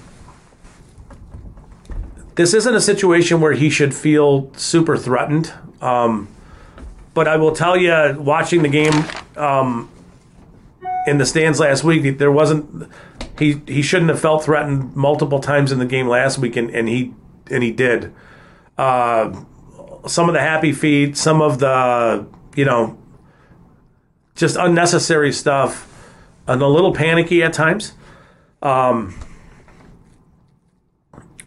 this 2.34 2.54
isn't 2.54 2.74
a 2.74 2.80
situation 2.80 3.40
where 3.40 3.52
he 3.52 3.68
should 3.68 3.94
feel 3.94 4.52
super 4.54 4.96
threatened. 4.96 5.52
Um, 5.80 6.28
but 7.14 7.28
I 7.28 7.36
will 7.36 7.52
tell 7.52 7.76
you, 7.76 8.16
watching 8.18 8.62
the 8.62 8.68
game 8.68 9.04
um, 9.36 9.90
in 11.06 11.18
the 11.18 11.26
stands 11.26 11.60
last 11.60 11.84
week, 11.84 12.18
there 12.18 12.32
wasn't 12.32 12.90
he 13.38 13.60
he 13.66 13.82
shouldn't 13.82 14.10
have 14.10 14.20
felt 14.20 14.44
threatened 14.44 14.94
multiple 14.96 15.40
times 15.40 15.72
in 15.72 15.78
the 15.78 15.86
game 15.86 16.06
last 16.06 16.38
week, 16.38 16.56
and, 16.56 16.70
and 16.70 16.88
he 16.88 17.12
and 17.50 17.62
he 17.62 17.70
did. 17.70 18.14
Uh, 18.78 19.44
some 20.06 20.28
of 20.28 20.34
the 20.34 20.40
happy 20.40 20.72
feet, 20.72 21.16
some 21.16 21.42
of 21.42 21.58
the 21.58 22.26
you 22.54 22.64
know, 22.64 22.96
just 24.34 24.56
unnecessary 24.56 25.32
stuff, 25.32 25.88
and 26.46 26.62
a 26.62 26.66
little 26.66 26.92
panicky 26.92 27.42
at 27.42 27.52
times. 27.52 27.92
Um, 28.62 29.14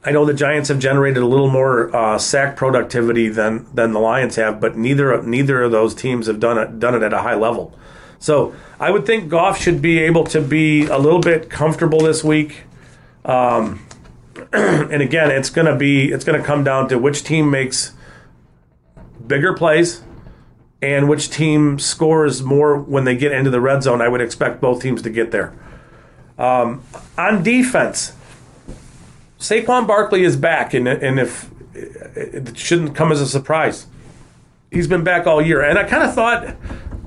I 0.04 0.12
know 0.12 0.24
the 0.24 0.34
Giants 0.36 0.70
have 0.70 0.78
generated 0.78 1.24
a 1.24 1.26
little 1.26 1.50
more 1.50 1.94
uh, 1.96 2.20
sack 2.20 2.56
productivity 2.56 3.28
than 3.28 3.66
than 3.74 3.92
the 3.92 4.00
Lions 4.00 4.36
have, 4.36 4.60
but 4.60 4.78
neither 4.78 5.22
neither 5.24 5.64
of 5.64 5.72
those 5.72 5.96
teams 5.96 6.28
have 6.28 6.40
done 6.40 6.58
it 6.58 6.80
done 6.80 6.94
it 6.94 7.02
at 7.02 7.12
a 7.12 7.20
high 7.20 7.36
level. 7.36 7.78
So 8.20 8.54
I 8.80 8.92
would 8.92 9.06
think 9.06 9.30
Goff 9.30 9.60
should 9.60 9.82
be 9.82 10.00
able 10.00 10.24
to 10.26 10.42
be 10.42 10.86
a 10.86 10.98
little 10.98 11.20
bit 11.20 11.50
comfortable 11.50 12.00
this 12.00 12.24
week. 12.24 12.64
Um, 13.24 13.86
and 14.54 15.02
again, 15.02 15.32
it's 15.32 15.50
to 15.66 15.76
be 15.76 16.12
it's 16.12 16.24
to 16.40 16.46
come 16.46 16.64
down 16.64 16.88
to 16.90 17.00
which 17.00 17.24
team 17.24 17.50
makes 17.50 17.94
bigger 19.26 19.54
plays 19.54 20.04
and 20.94 21.10
which 21.10 21.30
team 21.32 21.80
scores 21.80 22.44
more 22.44 22.78
when 22.78 23.06
they 23.06 23.16
get 23.16 23.32
into 23.32 23.50
the 23.50 23.60
red 23.60 23.82
zone. 23.82 24.02
I 24.02 24.08
would 24.08 24.22
expect 24.22 24.62
both 24.62 24.82
teams 24.82 25.02
to 25.02 25.10
get 25.10 25.32
there. 25.32 25.54
Um, 26.38 26.84
on 27.18 27.42
defense, 27.42 28.14
Saquon 29.40 29.88
Barkley 29.88 30.24
is 30.24 30.36
back, 30.36 30.74
and, 30.74 30.88
and 30.88 31.20
if 31.20 31.50
it 31.74 32.58
shouldn't 32.58 32.96
come 32.96 33.12
as 33.12 33.20
a 33.20 33.28
surprise, 33.28 33.88
he's 34.72 34.88
been 34.88 35.04
back 35.04 35.26
all 35.26 35.42
year. 35.42 35.62
And 35.62 35.80
I 35.80 35.86
kind 35.86 36.04
of 36.04 36.14
thought, 36.14 36.56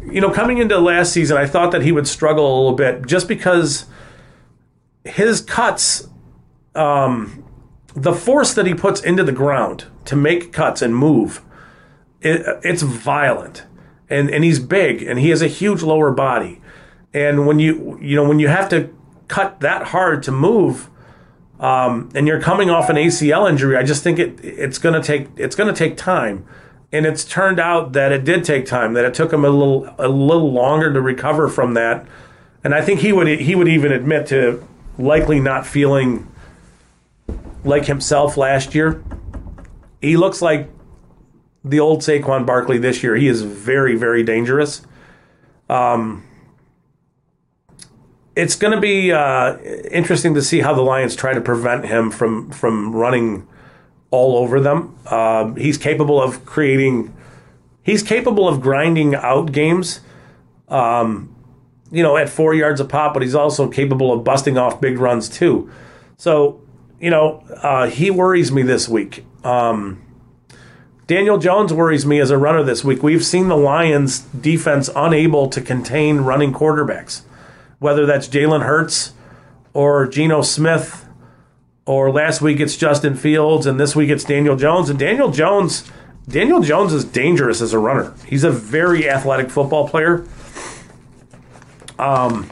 you 0.05 0.21
know, 0.21 0.31
coming 0.31 0.59
into 0.59 0.79
last 0.79 1.12
season, 1.12 1.37
I 1.37 1.47
thought 1.47 1.71
that 1.71 1.83
he 1.83 1.93
would 1.93 2.09
struggle 2.09 2.47
a 2.47 2.55
little 2.57 2.77
bit 2.77 3.07
just 3.07 3.29
because 3.29 3.87
his 5.05 5.41
cuts, 5.41 6.09
um, 6.75 7.45
the 7.95 8.12
force 8.12 8.55
that 8.55 8.67
he 8.67 8.75
puts 8.75 9.01
into 9.01 9.23
the 9.23 9.33
ground 9.33 9.85
to 10.07 10.17
make 10.17 10.53
cuts 10.53 10.83
and 10.83 10.97
move, 10.97 11.43
it, 12.21 12.43
it's 12.64 12.83
violent. 12.83 13.64
And, 14.11 14.31
and 14.31 14.42
he's 14.42 14.59
big 14.59 15.03
and 15.03 15.18
he 15.18 15.29
has 15.31 15.42
a 15.42 15.49
huge 15.49 15.83
lower 15.83 16.11
body. 16.11 16.61
And 17.12 17.47
when 17.47 17.59
you 17.59 17.99
you 18.01 18.16
know 18.16 18.27
when 18.27 18.38
you 18.38 18.49
have 18.49 18.68
to 18.71 18.94
cut 19.29 19.61
that 19.61 19.88
hard 19.88 20.23
to 20.25 20.33
move, 20.33 20.88
um, 21.61 22.11
and 22.14 22.27
you're 22.27 22.40
coming 22.40 22.71
off 22.71 22.88
an 22.88 22.97
ACL 22.97 23.49
injury, 23.49 23.77
I 23.77 23.83
just 23.83 24.03
think 24.03 24.18
it 24.18 24.38
it's 24.42 24.79
gonna 24.79 25.03
take 25.03 25.29
it's 25.37 25.57
gonna 25.57 25.73
take 25.73 25.97
time. 25.97 26.47
And 26.90 27.05
it's 27.05 27.25
turned 27.25 27.61
out 27.61 27.92
that 27.92 28.12
it 28.12 28.25
did 28.25 28.44
take 28.44 28.64
time, 28.64 28.94
that 28.94 29.05
it 29.05 29.12
took 29.12 29.33
him 29.33 29.44
a 29.44 29.51
little 29.51 29.94
a 29.99 30.09
little 30.09 30.53
longer 30.53 30.92
to 30.92 31.01
recover 31.01 31.49
from 31.49 31.75
that. 31.75 32.07
And 32.64 32.75
I 32.75 32.81
think 32.83 33.01
he 33.01 33.12
would 33.12 33.27
he 33.27 33.55
would 33.55 33.68
even 33.68 33.92
admit 33.92 34.27
to 34.29 34.66
likely 34.99 35.40
not 35.40 35.66
feeling 35.66 36.31
like 37.64 37.87
himself 37.87 38.37
last 38.37 38.75
year. 38.75 39.03
He 40.01 40.16
looks 40.16 40.40
like 40.40 40.71
the 41.64 41.81
old 41.81 42.01
Saquon 42.01 42.47
Barkley 42.47 42.79
this 42.79 43.03
year. 43.03 43.16
He 43.16 43.29
is 43.29 43.42
very, 43.42 43.97
very 43.97 44.23
dangerous. 44.23 44.83
Um, 45.68 46.25
it's 48.37 48.55
going 48.55 48.73
to 48.73 48.81
be 48.81 49.11
uh, 49.11 49.59
interesting 49.90 50.35
to 50.35 50.42
see 50.42 50.61
how 50.61 50.73
the 50.73 50.83
Lions 50.83 51.16
try 51.16 51.35
to 51.35 51.40
prevent 51.40 51.87
him 51.87 52.11
from 52.11 52.51
from 52.51 52.94
running 52.94 53.47
all 54.11 54.37
over 54.37 54.61
them. 54.61 54.97
Uh, 55.07 55.53
he's 55.55 55.77
capable 55.77 56.23
of 56.23 56.44
creating. 56.47 57.14
He's 57.83 58.03
capable 58.03 58.47
of 58.47 58.61
grinding 58.61 59.14
out 59.14 59.51
games, 59.51 60.01
um, 60.68 61.35
you 61.90 62.03
know, 62.03 62.16
at 62.16 62.29
four 62.29 62.55
yards 62.55 62.81
a 62.81 62.85
pop, 62.85 63.14
but 63.14 63.23
he's 63.23 63.35
also 63.35 63.68
capable 63.68 64.12
of 64.12 64.25
busting 64.25 64.57
off 64.59 64.81
big 64.81 64.99
runs 64.99 65.29
too. 65.29 65.71
So, 66.16 66.61
you 67.01 67.11
know, 67.11 67.42
uh, 67.62 67.88
he 67.88 68.11
worries 68.11 68.53
me 68.53 68.62
this 68.62 68.88
week. 68.88 69.25
Um, 69.42 70.03
Daniel 71.09 71.38
Jones 71.38 71.73
worries 71.73 72.07
me 72.07 72.21
as 72.21 72.31
a 72.31 72.38
runner 72.38 72.62
this 72.62 72.85
week. 72.85 73.03
We've 73.03 73.25
seen 73.25 73.49
the 73.49 73.57
Lions 73.57 74.21
defense 74.21 74.88
unable 74.94 75.49
to 75.49 75.61
contain 75.61 76.18
running 76.18 76.53
quarterbacks 76.53 77.23
whether 77.79 78.07
that's 78.07 78.29
Jalen 78.29 78.64
Hurts 78.64 79.12
or 79.73 80.07
Geno 80.07 80.42
Smith, 80.42 81.07
or 81.87 82.11
last 82.11 82.42
week 82.42 82.61
it's 82.61 82.77
Justin 82.77 83.14
Fields, 83.14 83.66
and 83.66 83.79
this 83.79 83.94
week 83.94 84.11
it's 84.11 84.25
Daniel 84.25 84.57
Jones. 84.57 84.90
And 84.90 84.99
Daniel 84.99 85.31
Jones, 85.31 85.90
Daniel 86.27 86.61
Jones 86.61 86.92
is 86.92 87.05
dangerous 87.05 87.61
as 87.61 87.73
a 87.73 87.79
runner. 87.79 88.14
He's 88.27 88.44
a 88.44 88.51
very 88.51 89.09
athletic 89.09 89.51
football 89.51 89.88
player. 89.88 90.27
Um, 91.99 92.51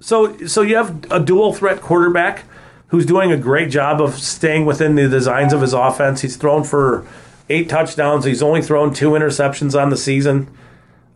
so 0.00 0.46
so 0.46 0.62
you 0.62 0.76
have 0.76 1.10
a 1.10 1.20
dual 1.20 1.52
threat 1.52 1.80
quarterback 1.80 2.44
who's 2.88 3.06
doing 3.06 3.32
a 3.32 3.36
great 3.36 3.70
job 3.70 4.00
of 4.00 4.14
staying 4.14 4.64
within 4.66 4.94
the 4.94 5.08
designs 5.08 5.52
of 5.52 5.60
his 5.60 5.72
offense. 5.72 6.20
He's 6.20 6.36
thrown 6.36 6.62
for 6.62 7.06
eight 7.48 7.68
touchdowns. 7.68 8.24
He's 8.24 8.42
only 8.42 8.62
thrown 8.62 8.92
two 8.92 9.10
interceptions 9.10 9.80
on 9.80 9.90
the 9.90 9.96
season. 9.96 10.54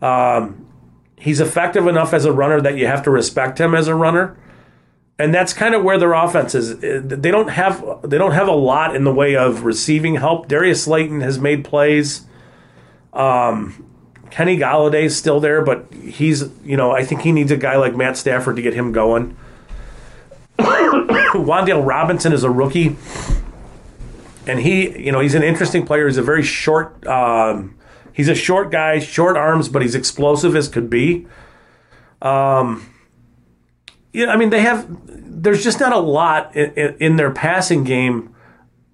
Um, 0.01 0.67
he's 1.17 1.39
effective 1.39 1.87
enough 1.87 2.13
as 2.13 2.25
a 2.25 2.33
runner 2.33 2.61
that 2.61 2.77
you 2.77 2.87
have 2.87 3.03
to 3.03 3.11
respect 3.11 3.59
him 3.59 3.75
as 3.75 3.87
a 3.87 3.95
runner. 3.95 4.37
And 5.17 5.33
that's 5.33 5.51
kind 5.51 5.75
of 5.75 5.83
where 5.83 5.97
their 5.97 6.13
offense 6.13 6.55
is. 6.55 6.79
They 6.79 7.29
don't 7.29 7.49
have 7.49 7.83
they 8.03 8.17
don't 8.17 8.31
have 8.31 8.47
a 8.47 8.53
lot 8.53 8.95
in 8.95 9.03
the 9.03 9.13
way 9.13 9.35
of 9.35 9.65
receiving 9.65 10.15
help. 10.15 10.47
Darius 10.47 10.83
Slayton 10.83 11.19
has 11.19 11.37
made 11.37 11.65
plays. 11.65 12.25
Um, 13.11 13.85
Kenny 14.29 14.57
Golladay's 14.57 15.17
still 15.17 15.41
there, 15.41 15.61
but 15.61 15.91
he's 15.93 16.49
you 16.63 16.77
know 16.77 16.91
I 16.91 17.03
think 17.03 17.21
he 17.21 17.33
needs 17.33 17.51
a 17.51 17.57
guy 17.57 17.75
like 17.75 17.97
Matt 17.97 18.15
Stafford 18.15 18.55
to 18.55 18.61
get 18.61 18.73
him 18.73 18.93
going. 18.93 19.35
Wan'Dale 20.57 21.85
Robinson 21.85 22.31
is 22.31 22.45
a 22.45 22.49
rookie, 22.49 22.95
and 24.49 24.59
he 24.59 25.05
you 25.05 25.11
know 25.11 25.19
he's 25.19 25.35
an 25.35 25.43
interesting 25.43 25.85
player. 25.85 26.07
He's 26.07 26.17
a 26.17 26.23
very 26.23 26.43
short. 26.43 27.05
Um, 27.07 27.79
He's 28.19 28.27
a 28.27 28.35
short 28.35 28.69
guy, 28.69 28.99
short 28.99 29.37
arms, 29.37 29.69
but 29.69 29.81
he's 29.81 29.95
explosive 29.95 30.53
as 30.53 30.67
could 30.67 30.89
be. 30.89 31.25
Um, 32.21 32.93
yeah, 34.11 34.27
I 34.27 34.35
mean, 34.35 34.49
they 34.49 34.59
have. 34.59 34.87
There's 35.41 35.63
just 35.63 35.79
not 35.79 35.93
a 35.93 35.99
lot 35.99 36.53
in, 36.53 36.97
in, 36.99 37.15
their 37.15 37.31
passing 37.31 37.85
game 37.85 38.35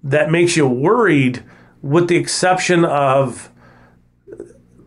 that 0.04 0.30
makes 0.30 0.56
you 0.56 0.68
worried, 0.68 1.42
with 1.82 2.06
the 2.06 2.14
exception 2.14 2.84
of 2.84 3.50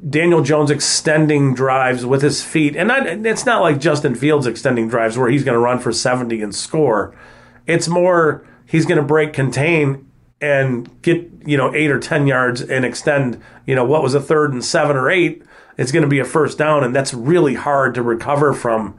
Daniel 0.09 0.41
Jones 0.41 0.71
extending 0.71 1.53
drives 1.53 2.05
with 2.05 2.21
his 2.21 2.41
feet, 2.41 2.77
and 2.77 2.89
it's 3.27 3.45
not 3.45 3.61
like 3.61 3.77
Justin 3.77 4.15
Fields 4.15 4.47
extending 4.47 4.87
drives 4.87 5.17
where 5.17 5.29
he's 5.29 5.43
going 5.43 5.55
to 5.55 5.59
run 5.59 5.79
for 5.79 5.91
70 5.91 6.41
and 6.41 6.55
score. 6.55 7.13
It's 7.67 7.89
more 7.89 8.47
he's 8.65 8.85
going 8.85 8.99
to 8.99 9.05
break 9.05 9.33
contain 9.33 10.08
and 10.41 11.01
get 11.01 11.29
you 11.45 11.57
know 11.57 11.73
eight 11.75 11.91
or 11.91 11.99
ten 11.99 12.27
yards 12.27 12.61
and 12.61 12.85
extend 12.85 13.41
you 13.65 13.75
know 13.75 13.83
what 13.83 14.01
was 14.01 14.13
a 14.13 14.21
third 14.21 14.53
and 14.53 14.63
seven 14.63 14.95
or 14.95 15.09
eight 15.09 15.43
it's 15.77 15.91
going 15.91 16.03
to 16.03 16.09
be 16.09 16.19
a 16.19 16.25
first 16.25 16.57
down 16.57 16.83
and 16.83 16.95
that's 16.95 17.13
really 17.13 17.55
hard 17.55 17.93
to 17.95 18.01
recover 18.01 18.53
from 18.53 18.97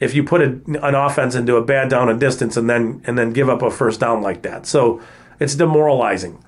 if 0.00 0.14
you 0.14 0.22
put 0.22 0.42
a, 0.42 0.60
an 0.86 0.94
offense 0.94 1.34
into 1.34 1.56
a 1.56 1.64
bad 1.64 1.88
down 1.88 2.08
and 2.08 2.20
distance 2.20 2.56
and 2.56 2.68
then 2.68 3.02
and 3.06 3.16
then 3.18 3.32
give 3.32 3.48
up 3.48 3.62
a 3.62 3.70
first 3.70 4.00
down 4.00 4.22
like 4.22 4.42
that. 4.42 4.66
So 4.66 5.00
it's 5.40 5.54
demoralizing. 5.54 6.42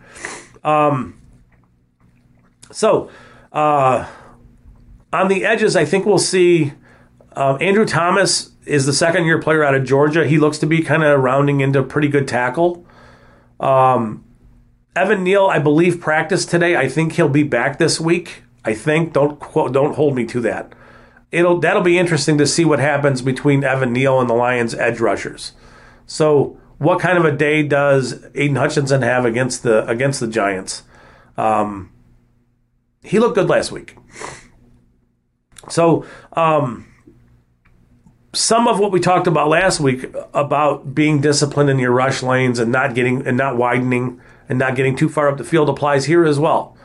Um, 0.64 1.18
so 2.72 3.10
uh, 3.52 4.06
on 5.12 5.28
the 5.28 5.44
edges 5.44 5.76
i 5.76 5.84
think 5.84 6.04
we'll 6.04 6.18
see 6.18 6.72
uh, 7.36 7.56
andrew 7.56 7.86
thomas 7.86 8.50
is 8.66 8.84
the 8.84 8.92
second 8.92 9.24
year 9.24 9.40
player 9.40 9.62
out 9.62 9.74
of 9.74 9.84
georgia. 9.84 10.26
He 10.26 10.38
looks 10.38 10.58
to 10.58 10.66
be 10.66 10.82
kind 10.82 11.04
of 11.04 11.20
rounding 11.20 11.60
into 11.60 11.82
pretty 11.82 12.08
good 12.08 12.26
tackle. 12.26 12.84
Um, 13.60 14.24
Evan 14.96 15.22
Neal, 15.22 15.46
I 15.46 15.58
believe, 15.58 16.00
practiced 16.00 16.48
today. 16.48 16.74
I 16.74 16.88
think 16.88 17.12
he'll 17.12 17.28
be 17.28 17.42
back 17.42 17.78
this 17.78 18.00
week. 18.00 18.42
I 18.64 18.74
think. 18.74 19.12
Don't 19.12 19.38
quote, 19.38 19.72
don't 19.72 19.94
hold 19.94 20.16
me 20.16 20.24
to 20.26 20.40
that. 20.40 20.72
It'll 21.30 21.60
that'll 21.60 21.82
be 21.82 21.98
interesting 21.98 22.38
to 22.38 22.46
see 22.46 22.64
what 22.64 22.78
happens 22.78 23.20
between 23.20 23.62
Evan 23.62 23.92
Neal 23.92 24.20
and 24.20 24.28
the 24.28 24.34
Lions 24.34 24.74
edge 24.74 24.98
rushers. 24.98 25.52
So, 26.06 26.58
what 26.78 26.98
kind 26.98 27.18
of 27.18 27.24
a 27.24 27.36
day 27.36 27.62
does 27.62 28.24
Aidan 28.34 28.56
Hutchinson 28.56 29.02
have 29.02 29.24
against 29.24 29.62
the 29.62 29.86
against 29.86 30.20
the 30.20 30.26
Giants? 30.26 30.82
Um, 31.36 31.92
he 33.02 33.18
looked 33.18 33.34
good 33.34 33.48
last 33.48 33.70
week. 33.70 33.96
So, 35.68 36.06
um, 36.32 36.86
some 38.32 38.66
of 38.66 38.78
what 38.78 38.92
we 38.92 39.00
talked 39.00 39.26
about 39.26 39.48
last 39.48 39.80
week 39.80 40.06
about 40.32 40.94
being 40.94 41.20
disciplined 41.20 41.70
in 41.70 41.78
your 41.78 41.92
rush 41.92 42.22
lanes 42.22 42.58
and 42.58 42.72
not 42.72 42.94
getting 42.94 43.26
and 43.26 43.36
not 43.36 43.56
widening 43.56 44.20
and 44.48 44.58
not 44.58 44.76
getting 44.76 44.96
too 44.96 45.08
far 45.08 45.28
up 45.28 45.38
the 45.38 45.44
field 45.44 45.68
applies 45.68 46.06
here 46.06 46.24
as 46.24 46.38
well. 46.38 46.76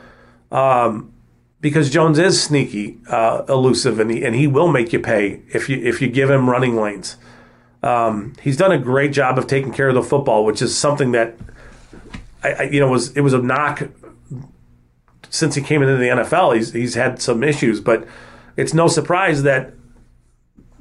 Um, 0.51 1.13
because 1.61 1.91
Jones 1.91 2.17
is 2.17 2.41
sneaky, 2.41 2.99
uh, 3.07 3.43
elusive, 3.47 3.99
and 3.99 4.09
he, 4.09 4.25
and 4.25 4.35
he 4.35 4.47
will 4.47 4.67
make 4.67 4.91
you 4.91 4.99
pay 4.99 5.43
if 5.53 5.69
you 5.69 5.77
if 5.77 6.01
you 6.01 6.09
give 6.09 6.29
him 6.29 6.49
running 6.49 6.75
lanes. 6.75 7.17
Um, 7.83 8.33
he's 8.41 8.57
done 8.57 8.71
a 8.71 8.77
great 8.77 9.13
job 9.13 9.37
of 9.37 9.47
taking 9.47 9.71
care 9.71 9.89
of 9.89 9.95
the 9.95 10.03
football, 10.03 10.43
which 10.43 10.61
is 10.61 10.75
something 10.75 11.11
that 11.11 11.35
I, 12.43 12.53
I, 12.53 12.63
you 12.63 12.79
know 12.79 12.89
was 12.89 13.15
it 13.15 13.21
was 13.21 13.33
a 13.33 13.41
knock 13.41 13.83
since 15.29 15.55
he 15.55 15.61
came 15.61 15.81
into 15.81 15.97
the 15.97 16.07
NFL. 16.07 16.55
He's 16.55 16.73
he's 16.73 16.95
had 16.95 17.21
some 17.21 17.43
issues, 17.43 17.79
but 17.79 18.07
it's 18.57 18.73
no 18.73 18.87
surprise 18.87 19.43
that 19.43 19.73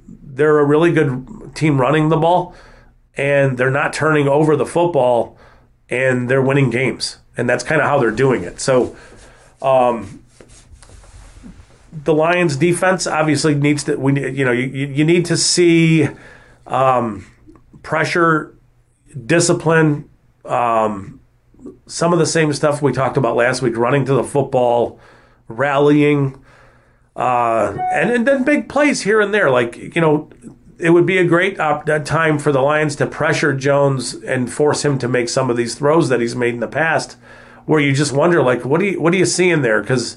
they're 0.08 0.58
a 0.58 0.64
really 0.64 0.92
good 0.92 1.54
team 1.54 1.80
running 1.80 2.08
the 2.08 2.16
ball, 2.16 2.54
and 3.16 3.58
they're 3.58 3.70
not 3.70 3.92
turning 3.92 4.28
over 4.28 4.56
the 4.56 4.66
football 4.66 5.36
and 5.90 6.30
they're 6.30 6.42
winning 6.42 6.70
games, 6.70 7.18
and 7.36 7.48
that's 7.48 7.64
kind 7.64 7.80
of 7.80 7.86
how 7.86 7.98
they're 7.98 8.10
doing 8.10 8.44
it. 8.44 8.60
So, 8.60 8.96
um, 9.60 10.22
the 11.92 12.14
Lions' 12.14 12.56
defense 12.56 13.06
obviously 13.06 13.54
needs 13.54 13.84
to. 13.84 13.96
We 13.96 14.12
you 14.30 14.44
know 14.44 14.52
you 14.52 14.86
you 14.86 15.04
need 15.04 15.26
to 15.26 15.36
see 15.36 16.08
um, 16.66 17.26
pressure, 17.82 18.56
discipline, 19.26 20.08
um, 20.44 21.20
some 21.86 22.12
of 22.12 22.18
the 22.18 22.26
same 22.26 22.52
stuff 22.52 22.80
we 22.80 22.92
talked 22.92 23.16
about 23.16 23.36
last 23.36 23.60
week: 23.60 23.76
running 23.76 24.04
to 24.04 24.14
the 24.14 24.24
football, 24.24 25.00
rallying, 25.48 26.42
uh, 27.16 27.76
and, 27.92 28.10
and 28.10 28.26
then 28.26 28.44
big 28.44 28.68
plays 28.68 29.02
here 29.02 29.20
and 29.20 29.34
there. 29.34 29.50
Like 29.50 29.76
you 29.76 30.00
know, 30.00 30.30
it 30.80 30.90
would 30.90 31.06
be 31.06 31.18
a 31.18 31.24
great 31.24 31.60
op- 31.60 31.86
time 32.04 32.38
for 32.38 32.52
the 32.52 32.60
Lions 32.60 32.96
to 32.96 33.06
pressure 33.06 33.54
Jones 33.54 34.14
and 34.14 34.52
force 34.52 34.84
him 34.84 34.98
to 34.98 35.08
make 35.08 35.28
some 35.28 35.50
of 35.50 35.56
these 35.56 35.74
throws 35.74 36.08
that 36.08 36.20
he's 36.20 36.34
made 36.34 36.54
in 36.54 36.60
the 36.60 36.68
past, 36.68 37.16
where 37.66 37.80
you 37.80 37.92
just 37.92 38.12
wonder, 38.12 38.42
like, 38.42 38.64
what 38.64 38.80
do 38.80 38.86
you 38.86 39.00
what 39.00 39.12
do 39.12 39.18
you 39.18 39.26
see 39.26 39.50
in 39.50 39.62
there? 39.62 39.80
Because 39.80 40.16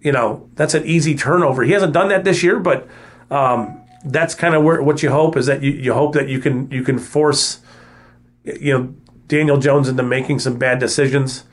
you 0.00 0.12
know 0.12 0.48
that's 0.54 0.74
an 0.74 0.84
easy 0.84 1.14
turnover. 1.14 1.62
He 1.62 1.72
hasn't 1.72 1.92
done 1.92 2.08
that 2.08 2.24
this 2.24 2.42
year, 2.42 2.58
but 2.58 2.88
um, 3.30 3.82
that's 4.04 4.34
kind 4.34 4.54
of 4.54 4.62
where 4.62 4.82
what 4.82 5.02
you 5.02 5.10
hope 5.10 5.36
is 5.36 5.46
that 5.46 5.62
you, 5.62 5.72
you 5.72 5.94
hope 5.94 6.12
that 6.14 6.28
you 6.28 6.38
can 6.38 6.70
you 6.70 6.82
can 6.82 6.98
force 6.98 7.60
you 8.44 8.78
know 8.78 8.94
Daniel 9.26 9.58
Jones 9.58 9.88
into 9.88 10.02
making 10.02 10.38
some 10.38 10.58
bad 10.58 10.78
decisions. 10.78 11.44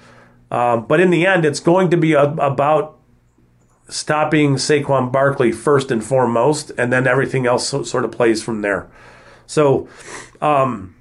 Um, 0.52 0.86
but 0.86 1.00
in 1.00 1.10
the 1.12 1.26
end, 1.26 1.46
it's 1.46 1.62
going 1.62 1.90
to 1.92 1.98
be 1.98 2.14
a, 2.14 2.24
about 2.24 3.00
stopping 3.90 4.56
Saquon 4.56 5.12
Barkley 5.12 5.52
first 5.52 5.92
and 5.92 6.04
foremost, 6.04 6.72
and 6.78 6.92
then 6.92 7.08
everything 7.08 7.46
else 7.46 7.70
so, 7.70 7.84
sort 7.84 8.06
of 8.06 8.12
plays 8.12 8.42
from 8.42 8.62
there. 8.62 8.90
So 9.48 9.88
um, 10.42 10.96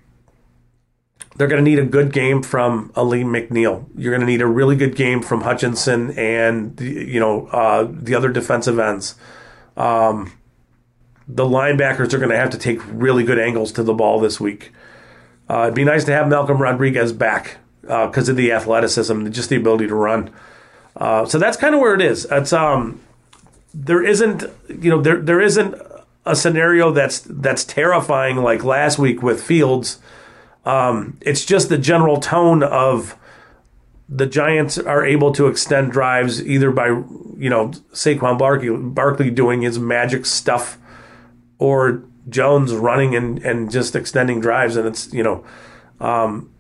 they're 1.37 1.49
going 1.49 1.65
to 1.65 1.71
need 1.71 1.79
a 1.79 1.87
good 1.87 2.13
game 2.13 2.43
from 2.43 2.93
Alim 2.97 3.29
McNeil. 3.29 3.87
You're 3.97 4.13
going 4.13 4.27
to 4.27 4.27
need 4.27 4.43
a 4.43 4.47
really 4.47 4.77
good 4.77 4.97
game 4.97 5.23
from 5.23 5.43
Hutchinson 5.43 6.11
and 6.19 6.79
you 6.81 7.21
know 7.21 7.47
uh, 7.47 7.89
the 7.91 8.15
other 8.15 8.31
defensive 8.31 8.79
ends. 8.79 9.15
Um, 9.77 10.33
the 11.27 11.45
linebackers 11.45 12.13
are 12.13 12.19
going 12.19 12.31
to 12.31 12.37
have 12.37 12.51
to 12.51 12.59
take 12.59 12.81
really 12.89 13.23
good 13.25 13.39
angles 13.39 13.73
to 13.73 13.83
the 13.83 13.95
ball 13.95 14.21
this 14.21 14.41
week. 14.41 14.73
Uh, 15.49 15.63
it'd 15.63 15.75
be 15.75 15.85
nice 15.85 16.05
to 16.05 16.13
have 16.13 16.29
Malcolm 16.29 16.61
Rodriguez 16.61 17.13
back 17.13 17.59
because 17.81 18.29
uh, 18.29 18.33
of 18.33 18.37
the 18.37 18.53
athleticism, 18.53 19.31
just 19.31 19.49
the 19.49 19.57
ability 19.57 19.87
to 19.87 19.95
run. 19.95 20.31
Uh, 20.97 21.25
so 21.25 21.39
that's 21.39 21.57
kind 21.57 21.75
of 21.75 21.81
where 21.81 21.95
it 21.95 22.03
is. 22.03 22.27
It's 22.31 22.53
um, 22.53 23.01
there 23.73 24.05
isn't 24.05 24.45
you 24.69 24.91
know 24.91 25.01
there 25.01 25.21
there 25.21 25.41
isn't 25.41 25.75
a 26.27 26.37
scenario 26.37 26.93
that's 26.93 27.21
that's 27.21 27.65
terrifying 27.65 28.37
like 28.37 28.65
last 28.65 28.99
week 28.99 29.23
with 29.23 29.43
Fields. 29.43 29.99
Um, 30.65 31.19
it's 31.23 31.45
just 31.45 31.69
the 31.69 31.79
general 31.79 32.19
tone 32.19 32.63
of 32.63 33.17
the 34.09 34.27
Giants 34.27 34.77
are 34.77 35.07
able 35.07 35.33
to 35.33 35.47
extend 35.47 35.93
drives 35.93 36.45
either 36.45 36.71
by 36.71 36.89
you 36.89 37.49
know 37.49 37.69
Saquon 37.93 38.39
Barkley, 38.39 38.71
Barkley 38.71 39.31
doing 39.31 39.63
his 39.63 39.79
magic 39.79 40.27
stuff 40.27 40.79
or 41.59 42.03
Jones 42.29 42.75
running 42.75 43.15
and, 43.15 43.39
and 43.39 43.71
just 43.71 43.95
extending 43.95 44.41
drives, 44.41 44.77
and 44.77 44.87
it's 44.87 45.13
you 45.13 45.23
know, 45.23 45.45
um, 46.01 46.51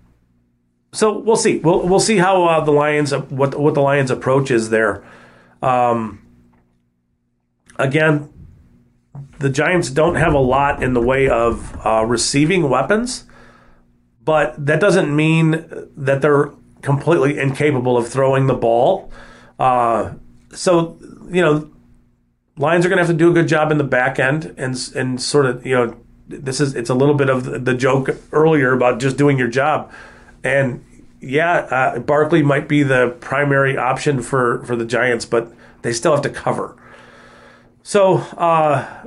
so 0.92 1.18
we'll 1.18 1.36
see. 1.36 1.58
We'll 1.58 1.86
we'll 1.86 2.00
see 2.00 2.16
how 2.16 2.44
uh, 2.44 2.64
the 2.64 2.72
Lions 2.72 3.14
what 3.14 3.58
what 3.58 3.74
the 3.74 3.80
Lions 3.80 4.10
approach 4.10 4.50
is 4.50 4.70
there. 4.70 5.04
Um, 5.62 6.26
again, 7.76 8.32
the 9.38 9.50
Giants 9.50 9.90
don't 9.90 10.16
have 10.16 10.34
a 10.34 10.38
lot 10.38 10.82
in 10.82 10.94
the 10.94 11.00
way 11.00 11.28
of 11.28 11.86
uh, 11.86 12.04
receiving 12.04 12.68
weapons, 12.68 13.24
but 14.24 14.66
that 14.66 14.80
doesn't 14.80 15.14
mean 15.14 15.64
that 15.96 16.22
they're 16.22 16.50
completely 16.82 17.38
incapable 17.38 17.96
of 17.96 18.08
throwing 18.08 18.46
the 18.46 18.54
ball. 18.54 19.12
Uh, 19.58 20.14
so 20.52 20.98
you 21.30 21.40
know 21.40 21.70
Lions 22.56 22.84
are 22.84 22.88
going 22.88 22.98
to 22.98 23.04
have 23.04 23.12
to 23.12 23.16
do 23.16 23.30
a 23.30 23.32
good 23.32 23.48
job 23.48 23.70
in 23.70 23.78
the 23.78 23.84
back 23.84 24.18
end 24.18 24.54
and 24.58 24.76
and 24.96 25.22
sort 25.22 25.46
of 25.46 25.64
you 25.64 25.74
know 25.74 25.96
this 26.30 26.60
is 26.60 26.74
it's 26.74 26.90
a 26.90 26.94
little 26.94 27.14
bit 27.14 27.28
of 27.28 27.64
the 27.64 27.74
joke 27.74 28.10
earlier 28.32 28.72
about 28.72 29.00
just 29.00 29.16
doing 29.16 29.38
your 29.38 29.48
job, 29.48 29.92
and 30.42 30.84
yeah, 31.20 31.52
uh, 31.52 31.98
Barkley 31.98 32.42
might 32.42 32.68
be 32.68 32.82
the 32.82 33.16
primary 33.20 33.76
option 33.76 34.22
for 34.22 34.64
for 34.64 34.76
the 34.76 34.84
Giants, 34.84 35.24
but 35.24 35.52
they 35.82 35.92
still 35.92 36.12
have 36.12 36.22
to 36.22 36.30
cover. 36.30 36.76
So 37.82 38.18
uh, 38.36 39.04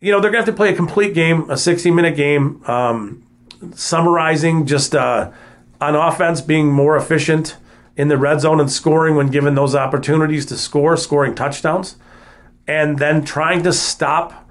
you 0.00 0.12
know 0.12 0.20
they're 0.20 0.30
going 0.30 0.44
to 0.44 0.46
have 0.46 0.54
to 0.54 0.56
play 0.56 0.72
a 0.72 0.76
complete 0.76 1.14
game, 1.14 1.48
a 1.50 1.56
sixty 1.56 1.90
minute 1.90 2.16
game, 2.16 2.62
um, 2.66 3.22
summarizing 3.74 4.66
just 4.66 4.94
uh, 4.94 5.30
on 5.80 5.94
offense 5.94 6.40
being 6.40 6.70
more 6.70 6.96
efficient 6.96 7.56
in 7.96 8.08
the 8.08 8.16
red 8.16 8.40
zone 8.40 8.60
and 8.60 8.70
scoring 8.70 9.16
when 9.16 9.28
given 9.28 9.54
those 9.54 9.74
opportunities 9.74 10.46
to 10.46 10.56
score, 10.56 10.96
scoring 10.96 11.34
touchdowns 11.34 11.96
and 12.70 13.00
then 13.00 13.24
trying 13.24 13.64
to 13.64 13.72
stop 13.72 14.48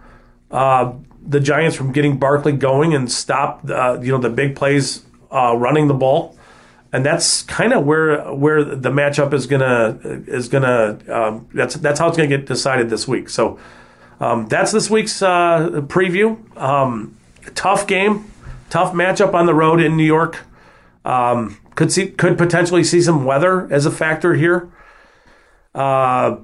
uh, 0.51 0.91
the 1.25 1.39
Giants 1.39 1.77
from 1.77 1.93
getting 1.93 2.17
Barkley 2.17 2.51
going 2.51 2.93
and 2.93 3.09
stop 3.09 3.61
uh, 3.69 3.97
you 4.01 4.11
know 4.11 4.17
the 4.17 4.29
big 4.29 4.55
plays 4.57 5.05
uh, 5.31 5.55
running 5.57 5.87
the 5.87 5.93
ball. 5.93 6.35
And 6.91 7.05
that's 7.05 7.43
kind 7.43 7.71
of 7.71 7.85
where 7.85 8.33
where 8.33 8.63
the 8.63 8.89
matchup 8.89 9.31
is 9.31 9.45
gonna 9.45 9.99
is 10.03 10.47
gonna 10.47 10.97
um, 11.07 11.47
that's 11.53 11.75
that's 11.75 11.99
how 11.99 12.07
it's 12.07 12.17
gonna 12.17 12.27
get 12.27 12.47
decided 12.47 12.89
this 12.89 13.07
week. 13.07 13.29
So 13.29 13.59
um, 14.19 14.47
that's 14.47 14.71
this 14.71 14.89
week's 14.89 15.21
uh, 15.21 15.81
preview. 15.83 16.57
Um, 16.57 17.15
tough 17.53 17.85
game, 17.85 18.31
tough 18.71 18.93
matchup 18.93 19.35
on 19.35 19.45
the 19.45 19.53
road 19.53 19.79
in 19.79 19.97
New 19.97 20.03
York. 20.03 20.39
Um, 21.05 21.59
could 21.75 21.91
see 21.91 22.07
could 22.07 22.39
potentially 22.39 22.83
see 22.83 23.01
some 23.01 23.23
weather 23.23 23.71
as 23.71 23.85
a 23.85 23.91
factor 23.91 24.33
here. 24.33 24.71
Uh, 25.75 26.37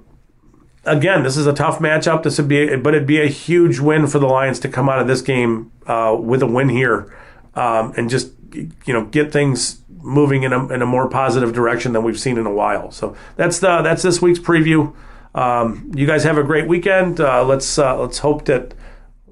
again, 0.86 1.24
this 1.24 1.38
is 1.38 1.48
a 1.48 1.54
tough 1.54 1.80
matchup. 1.80 2.24
This 2.24 2.38
would 2.38 2.48
be, 2.48 2.76
but 2.76 2.94
it'd 2.94 3.08
be 3.08 3.20
a 3.20 3.28
huge 3.28 3.80
win 3.80 4.08
for 4.08 4.20
the 4.20 4.28
Lions 4.28 4.60
to 4.60 4.70
come 4.70 4.90
out 4.90 5.00
of 5.00 5.08
this 5.08 5.22
game 5.22 5.72
uh, 5.88 6.16
with 6.18 6.42
a 6.42 6.48
win 6.48 6.70
here 6.70 7.14
um, 7.56 7.94
and 7.98 8.10
just 8.10 8.32
you 8.56 8.94
know 8.94 9.06
get 9.06 9.32
things 9.32 9.82
moving 10.02 10.44
in 10.44 10.54
a, 10.54 10.68
in 10.74 10.82
a 10.82 10.86
more 10.86 11.10
positive 11.10 11.54
direction 11.54 11.94
than 11.94 12.04
we've 12.04 12.20
seen 12.20 12.38
in 12.38 12.46
a 12.46 12.54
while. 12.54 12.92
So 12.92 13.16
that's 13.36 13.60
the 13.60 13.82
that's 13.82 14.02
this 14.04 14.22
week's 14.22 14.40
preview. 14.40 14.94
Um, 15.34 15.92
you 15.96 16.08
guys 16.08 16.24
have 16.24 16.38
a 16.38 16.44
great 16.44 16.68
weekend. 16.68 17.20
Uh, 17.20 17.44
let's 17.44 17.78
uh, 17.78 18.00
let's 18.00 18.20
hope 18.20 18.46
that 18.46 18.74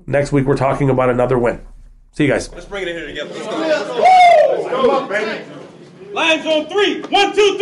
next 0.05 0.31
week 0.31 0.45
we're 0.45 0.57
talking 0.57 0.89
about 0.89 1.09
another 1.09 1.37
win. 1.37 1.61
See 2.11 2.25
you 2.25 2.29
guys. 2.31 2.51
Let's 2.51 2.65
bring 2.65 2.83
it 2.83 2.89
in 2.89 2.97
here 2.97 3.07
together. 3.07 3.33
Let's 3.33 3.47
go. 3.47 3.57
Let's 3.59 4.69
go, 4.69 4.81
let's 5.07 5.47
go. 5.47 6.13
Lions 6.13 6.45
on 6.45 6.67
three. 6.67 7.01
One, 7.03 7.33
two, 7.33 7.57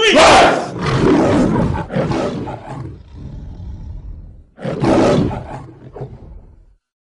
three. 4.76 4.91